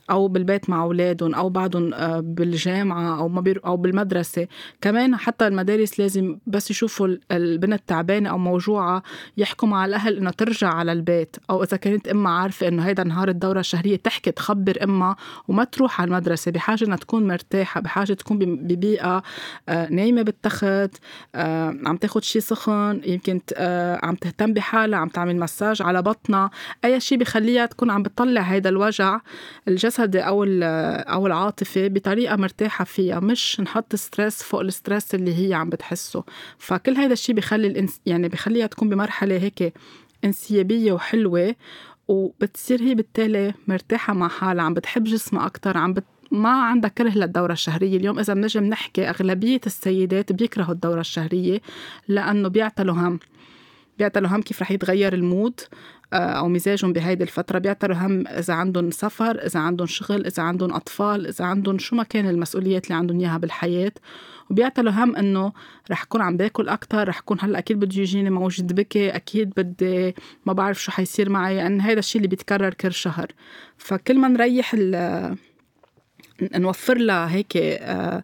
أو 0.10 0.28
بالبيت 0.28 0.70
مع 0.70 0.84
أولادهم 0.84 1.36
أو 1.36 1.50
بعدهم 1.50 1.94
آه، 1.94 2.20
بالجامعة 2.20 3.20
أو 3.20 3.28
ما 3.28 3.54
أو 3.66 3.78
بالمدرسة. 3.78 4.48
كمان 4.82 5.16
حتى 5.16 5.48
المدارس 5.48 6.00
لازم 6.00 6.38
بس 6.48 6.72
يشوفوا 6.72 7.08
البنت 7.32 7.82
تعبانه 7.88 8.30
أو 8.30 8.38
موجوعة 8.38 9.04
يحكوا 9.38 9.68
مع 9.68 9.86
الأهل 9.86 10.18
انه 10.18 10.32
ترجع 10.32 10.74
على 10.74 10.92
البيت. 10.92 11.36
أو 11.50 11.64
إذا 11.64 11.78
كانت 11.78 12.08
أمها 12.08 12.32
عارفة 12.32 12.68
إنه 12.68 12.84
هيدا 12.84 13.04
نهار 13.04 13.30
الدورة 13.30 13.60
الشهرية 13.60 13.96
تحكي 13.96 14.32
تخبر 14.32 14.84
أمها 14.84 15.16
وما 15.48 15.64
تروح 15.64 16.02
على 16.02 16.08
المدرسة 16.08 16.52
بحاجة 16.52 16.86
إنها 16.86 16.98
تكون 16.98 17.28
مرتاحة 17.28 17.82
بحاجة 17.82 18.14
تكون 18.14 18.38
ببيئة 18.40 19.24
آه، 19.70 19.90
نايمة 19.90 20.22
بالتخت 20.22 20.98
آه، 21.36 21.78
عم 21.86 21.98
تاخد 21.98 22.24
شيء 22.24 22.42
سخن 22.42 23.02
يمكن 23.06 23.42
عم 24.04 24.16
تهتم 24.16 24.54
بحالها 24.54 25.00
عم 25.00 25.08
تعمل 25.08 25.40
مساج 25.40 25.82
على 25.82 26.02
بطنها. 26.02 26.50
أي 26.86 27.00
شيء 27.00 27.18
بخليها 27.18 27.66
تكون 27.66 27.92
عم 27.92 28.04
بتطلع 28.04 28.42
هيدا 28.42 28.70
الوجع 28.70 29.20
الجسد 29.68 29.91
الجسدي 30.00 30.20
أو 30.20 30.44
أو 31.14 31.28
العاطفي 31.28 31.90
بطريقة 31.90 32.36
مرتاحة 32.36 32.86
فيها 32.86 33.20
مش 33.20 33.60
نحط 33.60 33.96
stress 33.96 34.44
فوق 34.44 34.60
ال 34.62 34.70
stress 34.70 35.16
اللي 35.16 35.48
هي 35.48 35.54
عم 35.54 35.70
بتحسه. 35.70 36.24
فكل 36.58 36.96
هذا 36.96 37.14
الشيء 37.14 37.36
بخلي 37.36 37.68
الانس 37.68 38.02
يعني 38.06 38.28
بخليها 38.30 38.68
تكون 38.68 38.90
بمرحلة 38.90 39.38
هيك 39.38 39.74
انسيابية 40.26 40.92
وحلوة 40.92 41.56
وبتصير 42.08 42.82
هي 42.82 42.96
بالتالي 42.96 43.54
مرتاحة 43.68 44.14
مع 44.14 44.28
حالها 44.28 44.64
عم 44.64 44.74
بتحب 44.74 45.04
جسمها 45.04 45.46
أكتر 45.46 45.78
عم 45.78 45.94
بت... 45.94 46.04
ما 46.32 46.50
عندها 46.50 46.90
كره 46.90 47.10
للدورة 47.10 47.54
الشهرية. 47.54 47.98
اليوم 47.98 48.20
إذا 48.20 48.34
بنجي 48.34 48.64
نحكي 48.64 49.10
أغلبية 49.10 49.62
السيدات 49.66 50.32
بيكرهوا 50.32 50.74
الدورة 50.74 51.00
الشهرية 51.00 51.62
لأنه 52.08 52.48
بيعتلوا 52.48 52.96
هم. 52.96 53.20
بيعتلوا 54.02 54.30
هم 54.30 54.42
كيف 54.42 54.62
رح 54.62 54.72
يتغير 54.72 55.14
المود 55.14 55.60
آه، 56.14 56.16
أو 56.16 56.50
مزاجهم 56.50 56.94
بهيدي 56.94 57.24
الفترة. 57.24 57.60
بيعتروا 57.60 57.98
هم 57.98 58.28
إذا 58.28 58.54
عندهم 58.54 58.92
سفر 58.92 59.46
إذا 59.46 59.60
عندهم 59.60 59.88
شغل 59.88 60.26
إذا 60.26 60.44
عندهم 60.44 60.74
أطفال 60.74 61.28
إذا 61.28 61.46
عندهم 61.46 61.78
شو 61.80 61.96
ما 61.96 62.04
كان 62.04 62.30
المسؤوليات 62.30 62.86
اللي 62.86 62.96
عندهم 62.96 63.20
إياها 63.20 63.38
بالحياة. 63.38 63.92
وبيعتلوا 64.50 64.92
هم 64.92 65.16
إنه 65.16 65.54
رح 65.92 66.04
كون 66.04 66.22
عم 66.22 66.38
باكل 66.38 66.70
أكثر 66.70 67.08
رح 67.08 67.20
كون 67.20 67.38
هلأ 67.42 67.60
أكيد 67.60 67.80
بده 67.80 68.02
يجيني 68.02 68.30
موجود 68.30 68.76
بكي 68.76 69.10
أكيد 69.10 69.54
بدي 69.58 70.16
ما 70.46 70.54
بعرف 70.54 70.84
شو 70.84 70.92
حيصير 70.92 71.30
معي. 71.30 71.56
لأن 71.56 71.82
هذا 71.82 72.00
الشيء 72.00 72.20
اللي 72.20 72.28
بيتكرر 72.28 72.74
كل 72.74 72.94
شهر. 72.94 73.28
فكل 73.78 74.20
ما 74.20 74.28
نريح 74.28 74.76
نوفر 76.56 76.98
لها 76.98 77.32
هيك 77.32 77.58
آه، 77.58 78.24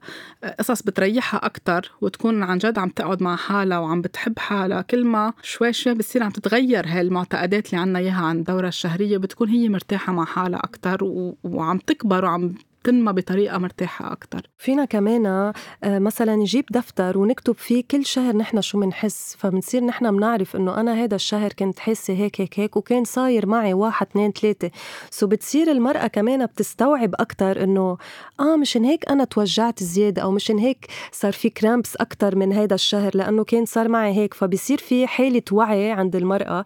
قصص 0.60 0.82
بتريحها 0.82 1.46
أكتر 1.46 1.92
وتكون 2.02 2.44
عن 2.44 2.58
جد 2.58 2.80
عم 2.80 2.90
تقعد 2.90 3.24
مع 3.24 3.36
حالها 3.36 3.80
وعم 3.80 4.02
بتحب 4.02 4.40
حالها. 4.40 4.82
كل 4.82 5.06
ما 5.06 5.34
شوي 5.42 5.74
شوي 5.74 5.94
بتصير 5.94 6.24
عم 6.24 6.32
تتغير 6.32 6.88
هاي 6.88 7.02
المعتقدات 7.02 7.70
اللي 7.70 7.82
عنا 7.82 8.00
إياها 8.00 8.26
عن 8.26 8.38
الدورة 8.38 8.68
الشهرية 8.68 9.18
بتكون 9.18 9.50
هي 9.50 9.70
مرتاحة 9.70 10.14
مع 10.14 10.26
حالها 10.26 10.60
أكتر 10.60 10.98
وعم 11.44 11.78
تكبر 11.78 12.26
وعم 12.26 12.54
تنمى 12.84 13.14
بطريقة 13.14 13.58
مرتاحة 13.58 14.12
أكتر. 14.12 14.50
فينا 14.58 14.86
كمان 14.86 15.26
آه، 15.26 15.54
مثلا 15.84 16.36
نجيب 16.36 16.66
دفتر 16.72 17.18
ونكتب 17.18 17.56
فيه 17.56 17.84
كل 17.92 18.06
شهر 18.06 18.36
نحن 18.38 18.62
شو 18.62 18.80
بنحس 18.80 19.36
فبنصير 19.40 19.84
نحن 19.84 20.12
بنعرف 20.12 20.56
إنه 20.56 20.80
أنا 20.80 20.94
هذا 21.04 21.16
الشهر 21.16 21.54
كنت 21.54 21.80
حاسة 21.80 22.14
هيك 22.14 22.42
هيك 22.42 22.60
هيك 22.60 22.78
وكان 22.78 23.04
صاير 23.04 23.46
معي 23.46 23.74
واحد 23.74 24.08
اثنين 24.08 24.32
ثلاثة. 24.32 24.72
سو 25.12 25.28
بتصير 25.28 25.72
المرأة 25.72 26.08
كمان 26.08 26.46
بتستوعب 26.46 27.16
أكتر 27.16 27.64
إنه 27.64 27.98
آه 28.40 28.56
مشان 28.56 28.84
هيك 28.84 29.10
أنا 29.10 29.24
توجعت 29.24 29.84
زيادة 29.84 30.22
أو 30.22 30.32
مشان 30.32 30.58
هيك 30.58 30.88
صار 31.12 31.34
في 31.34 31.50
كرامبس 31.50 31.96
أكتر 31.96 32.36
من 32.36 32.54
هذا 32.54 32.76
الشهر 32.76 33.12
لأنه 33.18 33.44
كان 33.44 33.66
صار 33.66 33.88
معي 33.88 34.14
هيك. 34.14 34.34
فبصير 34.34 34.78
في 34.78 35.08
حالة 35.08 35.44
وعي 35.52 35.92
عند 35.92 36.16
المرأة. 36.16 36.66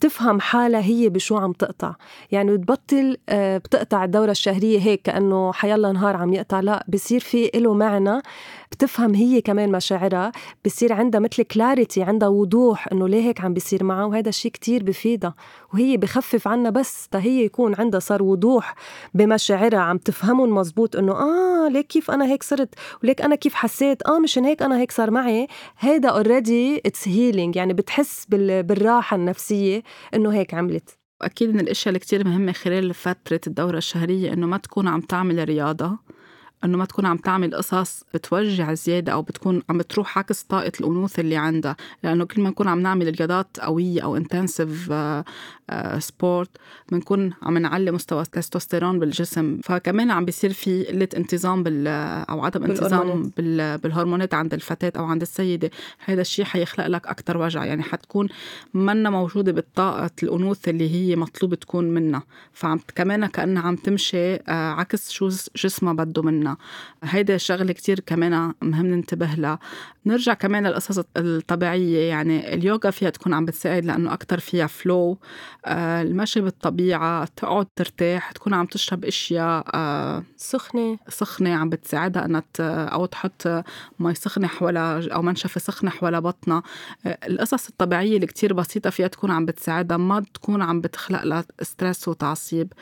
تفهم 0.00 0.40
حالها 0.40 0.80
هي 0.80 1.08
بشو 1.08 1.36
عم 1.36 1.52
تقطع. 1.52 1.94
يعني 2.32 2.58
تبطل 2.58 3.16
آه، 3.28 3.58
بتقطع 3.58 4.04
الدورة 4.04 4.30
الشهرية 4.30 4.78
هيك 4.80 5.02
كأنه 5.02 5.52
حيلا 5.52 5.92
نهار 5.92 6.16
عم 6.16 6.32
يقطع. 6.32 6.60
لا 6.60 6.84
بصير 6.88 7.20
في 7.20 7.50
له 7.54 7.74
معنى 7.74 8.22
بتفهم 8.72 9.14
هي 9.14 9.40
كمان 9.40 9.72
مشاعرها 9.72 10.32
بصير 10.64 10.92
عندها 10.92 11.20
مثل 11.20 11.42
كلاريتي 11.42 12.02
عندها 12.02 12.28
وضوح 12.28 12.88
إنه 12.92 13.08
ليه 13.08 13.22
هيك 13.22 13.40
عم 13.40 13.54
بيصير 13.54 13.84
معها 13.84 14.04
وهذا 14.04 14.28
الشيء 14.28 14.50
كتير 14.50 14.82
بفيدها. 14.82 15.34
وهي 15.74 15.96
بخفف 15.96 16.48
عنا 16.48 16.70
بس 16.70 17.08
تا 17.08 17.18
هي 17.20 17.44
يكون 17.44 17.74
عندها 17.78 18.00
صار 18.00 18.22
وضوح 18.22 18.74
بمشاعرها 19.14 19.78
عم 19.78 19.98
تفهمهم 19.98 20.54
مزبوط 20.54 20.96
إنه 20.96 21.12
آه 21.12 21.68
ليك 21.68 21.86
كيف 21.86 22.10
أنا 22.10 22.24
هيك 22.26 22.42
صرت 22.42 22.74
وليك 23.02 23.22
أنا 23.22 23.34
كيف 23.34 23.54
حسيت 23.54 24.02
آه 24.06 24.18
مشان 24.18 24.44
هيك 24.44 24.62
أنا 24.62 24.78
هيك 24.78 24.92
صار 24.92 25.10
معي. 25.10 25.46
هيدا 25.78 26.08
already 26.08 26.82
it's 26.86 27.08
healing 27.08 27.56
يعني 27.56 27.72
بتحس 27.74 28.26
بالراحة 28.28 29.16
النفسية 29.16 29.82
إنه 30.14 30.30
هيك 30.34 30.54
عملت. 30.54 30.98
أكيد 31.22 31.54
من 31.54 31.60
الأشياء 31.60 31.88
اللي 31.88 31.98
كتير 31.98 32.26
مهمة 32.28 32.52
خلال 32.52 32.94
فترة 32.94 33.40
الدورة 33.46 33.78
الشهرية 33.78 34.32
إنه 34.32 34.46
ما 34.46 34.56
تكون 34.56 34.88
عم 34.88 35.00
تعمل 35.00 35.44
رياضة. 35.48 35.98
إنه 36.64 36.78
ما 36.78 36.84
تكون 36.84 37.06
عم 37.06 37.16
تعمل 37.16 37.54
قصص 37.54 38.04
بتوجع 38.14 38.74
زيادة 38.74 39.12
أو 39.12 39.22
بتكون 39.22 39.62
عم 39.70 39.78
بتروح 39.78 40.18
عكس 40.18 40.42
طاقة 40.42 40.72
الانوثه 40.80 41.20
اللي 41.20 41.36
عندها. 41.36 41.76
لأنه 42.02 42.24
كل 42.24 42.42
ما 42.42 42.50
نكون 42.50 42.68
عم 42.68 42.80
نعمل 42.80 43.14
رياضات 43.18 43.60
قوية 43.60 44.00
أو 44.00 44.16
intensive 44.16 44.92
سبورت 45.98 46.50
بنكون 46.92 47.32
عم 47.42 47.58
نعلي 47.58 47.90
مستوى 47.90 48.22
التستوستيرون 48.22 48.98
بالجسم. 48.98 49.60
فكمان 49.64 50.10
عم 50.10 50.24
بيصير 50.24 50.52
في 50.52 50.84
قلة 50.84 51.08
انتظام 51.16 51.62
بال 51.62 51.88
أو 52.30 52.44
عدم 52.44 52.64
انتظام 52.64 53.32
بالهرمونات 53.82 54.34
عند 54.34 54.54
الفتاة 54.54 54.92
أو 54.96 55.04
عند 55.04 55.22
السيدة. 55.22 55.70
هذا 56.04 56.20
الشيء 56.20 56.44
حيخلق 56.44 56.86
لك 56.86 57.06
أكثر 57.06 57.36
وجع. 57.36 57.64
يعني 57.64 57.82
حتكون 57.82 58.28
منا 58.74 59.10
موجودة 59.10 59.52
بالطاقة 59.52 60.10
الانوثه 60.22 60.70
اللي 60.70 60.90
هي 60.90 61.16
مطلوب 61.16 61.54
تكون 61.54 61.84
منها 61.84 62.22
فعم 62.52 62.80
كمان 62.94 63.26
كأنها 63.26 63.62
عم 63.62 63.76
تمشي 63.76 64.34
آه، 64.34 64.70
عكس 64.72 65.10
شو 65.10 65.28
جسمها 65.56 65.92
بده 65.92 66.22
هيدا 67.04 67.36
شغلة 67.36 67.72
كتير 67.72 68.00
كمان 68.00 68.52
مهم 68.62 68.86
ننتبه 68.86 69.26
لها. 69.26 69.58
نرجع 70.06 70.34
كمان 70.34 70.66
للقصص 70.66 71.04
الطبيعية. 71.16 72.08
يعني 72.08 72.54
اليوغا 72.54 72.90
فيها 72.90 73.10
تكون 73.10 73.34
عم 73.34 73.44
بتساعد 73.44 73.84
لأنه 73.84 74.12
أكثر 74.12 74.38
فيها 74.38 74.66
فلو 74.66 75.18
آه، 75.66 76.02
المشي 76.02 76.40
بالطبيعة 76.40 77.28
تقعد 77.36 77.66
ترتاح 77.76 78.32
تكون 78.32 78.54
عم 78.54 78.66
تشرب 78.66 79.04
أشياء 79.04 79.64
آه، 79.74 80.22
سخنة. 80.36 80.98
سخنة 81.08 81.54
عم 81.54 81.68
بتساعدها 81.68 82.24
إنها 82.24 82.42
أو 82.60 83.06
تحط 83.06 83.48
مي 83.98 84.14
سخنة 84.14 84.46
حوالها 84.48 85.08
أو 85.14 85.22
منشفة 85.22 85.60
سخنة 85.60 85.90
حوالى 85.90 86.20
بطنها. 86.20 86.62
القصص 87.06 87.68
الطبيعية 87.68 88.16
اللي 88.16 88.26
كتير 88.26 88.52
بسيطة 88.52 88.90
فيها 88.90 89.06
تكون 89.06 89.30
عم 89.30 89.46
بتساعدها. 89.46 89.96
ما 89.96 90.24
تكون 90.34 90.62
عم 90.62 90.80
بتخلق 90.80 91.24
لها 91.24 91.44
ستريس 91.62 92.08
وتعصيب. 92.08 92.72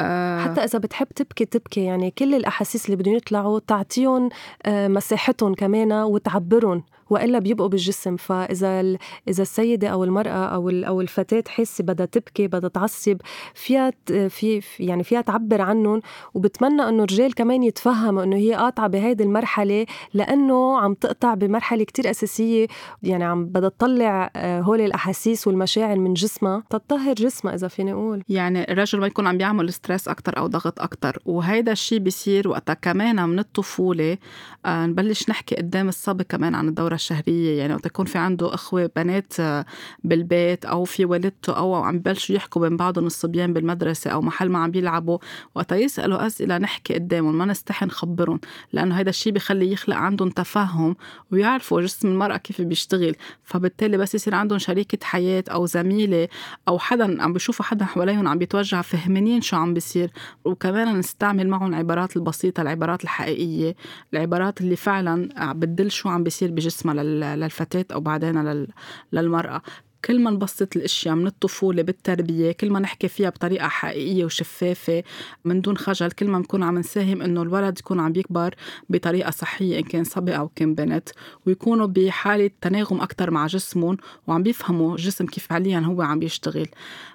آه. 0.00 0.38
حتى 0.38 0.64
إذا 0.64 0.78
بتحب 0.78 1.06
تبكي 1.08 1.44
تبكي. 1.44 1.84
يعني 1.84 2.10
كل 2.10 2.34
الأحاسيس 2.34 2.86
اللي 2.86 2.96
بدهم 2.96 3.14
يطلعوا 3.14 3.58
تعطيهم 3.66 4.28
آه 4.66 4.88
مساحتهم 4.88 5.54
كمان 5.54 5.92
وتعبرهم. 5.92 6.82
وإلا 7.10 7.38
بيبقوا 7.38 7.68
بالجسم. 7.68 8.16
فإذا 8.16 8.80
إذا 9.28 9.42
السيدة 9.42 9.88
أو 9.88 10.04
المرأة 10.04 10.30
أو 10.30 10.70
أو 10.70 11.00
الفتاة 11.00 11.44
حاسه 11.48 11.84
بدها 11.84 12.06
تبكي 12.06 12.46
بدها 12.48 12.68
تعصب 12.68 13.16
فيها 13.54 13.92
في 14.28 14.62
يعني 14.80 15.04
فيها 15.04 15.20
تعبر 15.20 15.60
عنهم 15.60 16.00
وبتمنى 16.34 16.82
إنه 16.82 17.04
الرجال 17.04 17.34
كمان 17.34 17.62
يتفهموا 17.62 18.22
إنه 18.22 18.36
هي 18.36 18.54
قاطعة 18.54 18.86
بهيدي 18.86 19.24
المرحلة 19.24 19.86
لأنه 20.14 20.78
عم 20.78 20.94
تقطع 20.94 21.34
بمرحلة 21.34 21.84
كتير 21.84 22.10
أساسية. 22.10 22.66
يعني 23.02 23.24
عم 23.24 23.46
بدها 23.46 23.68
تطلع 23.68 24.30
آه، 24.36 24.60
هول 24.60 24.80
الأحاسيس 24.80 25.46
والمشاعر 25.46 25.98
من 25.98 26.14
جسمها. 26.14 26.62
تطهر 26.70 27.14
جسمها 27.14 27.54
إذا 27.54 27.68
فيني 27.68 27.92
أقول. 27.92 28.22
يعني 28.28 28.72
الرجل 28.72 29.00
ما 29.00 29.06
يكون 29.06 29.26
عم 29.26 29.38
بيعمل 29.38 29.72
ستريس 29.72 30.08
أكثر 30.08 30.38
أو 30.38 30.46
ضغط 30.46 30.80
أكثر 30.80 31.18
وهيدا 31.24 31.72
الشيء 31.72 31.98
بيصير 31.98 32.48
وقتها 32.48 32.74
كمان 32.74 33.28
من 33.28 33.38
الطفولة 33.38 34.18
آه 34.66 34.86
نبلش 34.86 35.30
نحكي 35.30 35.54
قدام 35.54 35.88
الصبي 35.88 36.24
كمان 36.24 36.54
عن 36.54 36.68
الدورة 36.68 36.94
الشهرية 36.96 37.58
يعني 37.58 37.74
وقت 37.74 37.86
يكون 37.86 38.06
في 38.06 38.18
عنده 38.18 38.54
أخوة 38.54 38.90
بنات 38.96 39.40
آه، 39.40 39.64
بالبيت 40.04 40.64
أو 40.64 40.84
في 40.84 41.04
والدته 41.04 41.52
أو 41.56 41.74
عم 41.74 41.98
ببلشوا 41.98 42.36
يحكوا 42.36 42.68
بين 42.68 42.76
بعضهم 42.76 43.06
الصبيان 43.06 43.52
بالمدرسة 43.52 44.10
أو 44.10 44.22
محل 44.22 44.48
ما 44.48 44.58
عم 44.58 44.70
بيلعبوا 44.70 45.18
وقت 45.54 45.72
يسألوا 45.72 46.26
أسئلة 46.26 46.58
نحكي 46.58 46.94
قدامهم 46.94 47.38
ما 47.38 47.44
نستحي 47.44 47.86
نخبرهم 47.86 48.40
لأنه 48.72 49.00
هذا 49.00 49.10
الشيء 49.10 49.32
بخلي 49.32 49.72
يخلق 49.72 49.96
عندهم 49.96 50.30
تفهم 50.30 50.96
ويعرفوا 51.32 51.80
جسم 51.80 52.08
المرأة 52.08 52.36
كيف 52.36 52.60
بيشتغل. 52.60 53.16
فبالتالي 53.44 53.96
بس 53.96 54.14
يصير 54.14 54.34
عندهم 54.34 54.58
شريكة 54.58 54.98
حياة 55.06 55.44
أو 55.50 55.66
زميلة 55.66 56.28
أو 56.68 56.78
حدا 56.78 57.22
عم 57.22 57.32
بيشوفوا 57.32 57.64
حدا 57.64 57.84
حواليهم 57.84 58.28
عم 58.28 58.38
بيتوجع 58.38 58.82
فهمانين 58.82 59.40
شو 59.40 59.56
عم 59.56 59.74
بيصير. 59.74 60.10
وكمان 60.44 60.98
نستعمل 60.98 61.48
معهم 61.48 61.70
العبارات 61.70 62.16
البسيطة 62.16 62.60
العبارات 62.60 63.04
الحقيقية 63.04 63.76
العبارات 64.12 64.60
اللي 64.60 64.76
فعلا 64.76 65.52
بتدل 65.52 65.90
شو 65.90 66.08
عم 66.08 66.24
بيصير 66.24 66.50
بجسمها 66.92 67.36
للفتاة 67.36 67.84
أو 67.92 68.00
بعدين 68.00 68.66
للمرأة. 69.12 69.62
كل 70.04 70.22
ما 70.22 70.30
نبسط 70.30 70.76
الأشياء 70.76 71.14
من 71.14 71.26
الطفولة 71.26 71.82
بالتربية 71.82 72.52
كل 72.52 72.70
ما 72.70 72.80
نحكي 72.80 73.08
فيها 73.08 73.30
بطريقة 73.30 73.68
حقيقية 73.68 74.24
وشفافة 74.24 75.02
من 75.44 75.60
دون 75.60 75.76
خجل 75.76 76.10
كل 76.10 76.28
ما 76.28 76.38
نكون 76.38 76.62
عم 76.62 76.78
نساهم 76.78 77.22
إنه 77.22 77.42
الولد 77.42 77.78
يكون 77.78 78.00
عم 78.00 78.12
يكبر 78.16 78.54
بطريقة 78.88 79.30
صحية 79.30 79.78
إن 79.78 79.84
كان 79.84 80.04
صبي 80.04 80.36
أو 80.36 80.48
كان 80.48 80.74
بنت 80.74 81.08
ويكونوا 81.46 81.86
بحالة 81.86 82.50
تناغم 82.60 83.00
أكثر 83.00 83.30
مع 83.30 83.46
جسمهم 83.46 83.96
وعم 84.26 84.42
بيفهموا 84.42 84.94
الجسم 84.94 85.26
كيف 85.26 85.46
فعليا 85.46 85.78
هو 85.78 86.02
عم 86.02 86.18
بيشتغل 86.18 86.68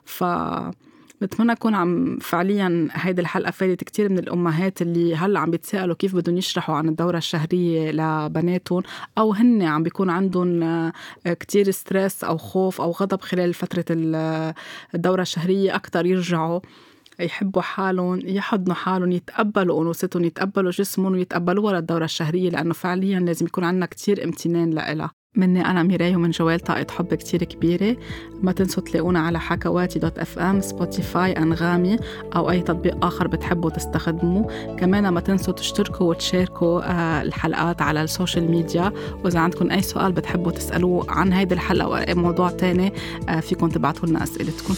ف 0.06 0.24
بتمنى 1.22 1.52
أكون 1.52 1.76
عم 1.76 2.18
فعليا 2.20 2.88
هيدي 2.92 3.22
الحلقة 3.22 3.52
فادت 3.52 3.84
كتير 3.84 4.10
من 4.10 4.20
الأمهات 4.20 4.82
اللي 4.82 5.16
هلأ 5.16 5.40
عم 5.40 5.52
بيتسالوا 5.52 5.96
كيف 5.96 6.16
بدهم 6.16 6.38
يشرحوا 6.38 6.76
عن 6.76 6.90
الدورة 6.90 7.18
الشهرية 7.18 7.92
لبناتهم 7.92 8.84
أو 9.18 9.34
هن 9.34 9.62
عم 9.62 9.84
بيكون 9.84 10.10
عندهم 10.10 10.64
آه، 10.64 10.94
كتير 11.26 11.72
ستريس 11.72 12.24
أو 12.24 12.38
خوف 12.38 12.82
أو 12.82 12.92
غضب 12.92 13.22
خلال 13.22 13.54
فترة 13.54 13.86
الدورة 14.96 15.22
الشهرية. 15.22 15.76
أكثر 15.76 16.06
يرجعوا 16.06 16.60
يحبوا 17.20 17.62
حالهم 17.62 18.20
يحضنوا 18.24 18.76
حالهم 18.76 19.12
يتقبلوا 19.12 19.82
أنوثتهم 19.82 20.24
يتقبلوا 20.24 20.72
جسمهم 20.72 21.14
ويتقبلوها 21.14 21.74
للدوره 21.74 22.06
الشهرية 22.06 22.50
لأنه 22.50 22.74
فعليا 22.74 23.20
لازم 23.20 23.46
يكون 23.46 23.64
عندنا 23.64 23.86
كتير 23.86 24.24
امتنان 24.24 24.70
لها 24.70 25.21
مني 25.36 25.66
أنا 25.66 25.84
ميراي 25.84 26.16
ومن 26.16 26.32
جوال 26.32 26.60
طاقة 26.60 26.86
حب 26.90 27.14
كتير 27.14 27.44
كبيرة. 27.44 27.98
ما 28.42 28.52
تنسوا 28.52 28.84
تلاقونا 28.84 29.20
على 29.20 29.40
حكواتي 29.40 30.00
dot 30.00 30.20
FM 30.20 30.62
Spotify 30.62 31.32
أنغامي 31.32 31.98
أو 32.36 32.52
أي 32.52 32.62
تطبيق 32.62 33.06
آخر 33.06 33.28
بتحبوا 33.28 33.70
تستخدموه. 33.70 34.76
كمان 34.76 35.10
ما 35.10 35.20
تنسوا 35.20 35.54
تشتركوا 35.54 36.10
وتشاركوا 36.10 36.82
آه، 36.82 37.22
الحلقات 37.22 37.82
على 37.82 38.04
ال 38.04 38.11
social 38.11 38.52
media. 38.52 38.92
وإذا 39.24 39.40
عندكم 39.40 39.72
أي 39.72 39.82
سؤال 39.82 40.12
بتحبوا 40.12 40.52
تسألوه 40.52 41.12
عن 41.12 41.34
هيدي 41.34 41.54
الحلقة 41.54 41.86
أو 41.86 41.96
أي 41.96 42.14
موضوع 42.14 42.50
تاني 42.50 42.94
آه، 43.30 43.40
فيكم 43.40 43.70
تبعتوا 43.70 44.10
لنا 44.10 44.24
أسئلتكم. 44.24 44.74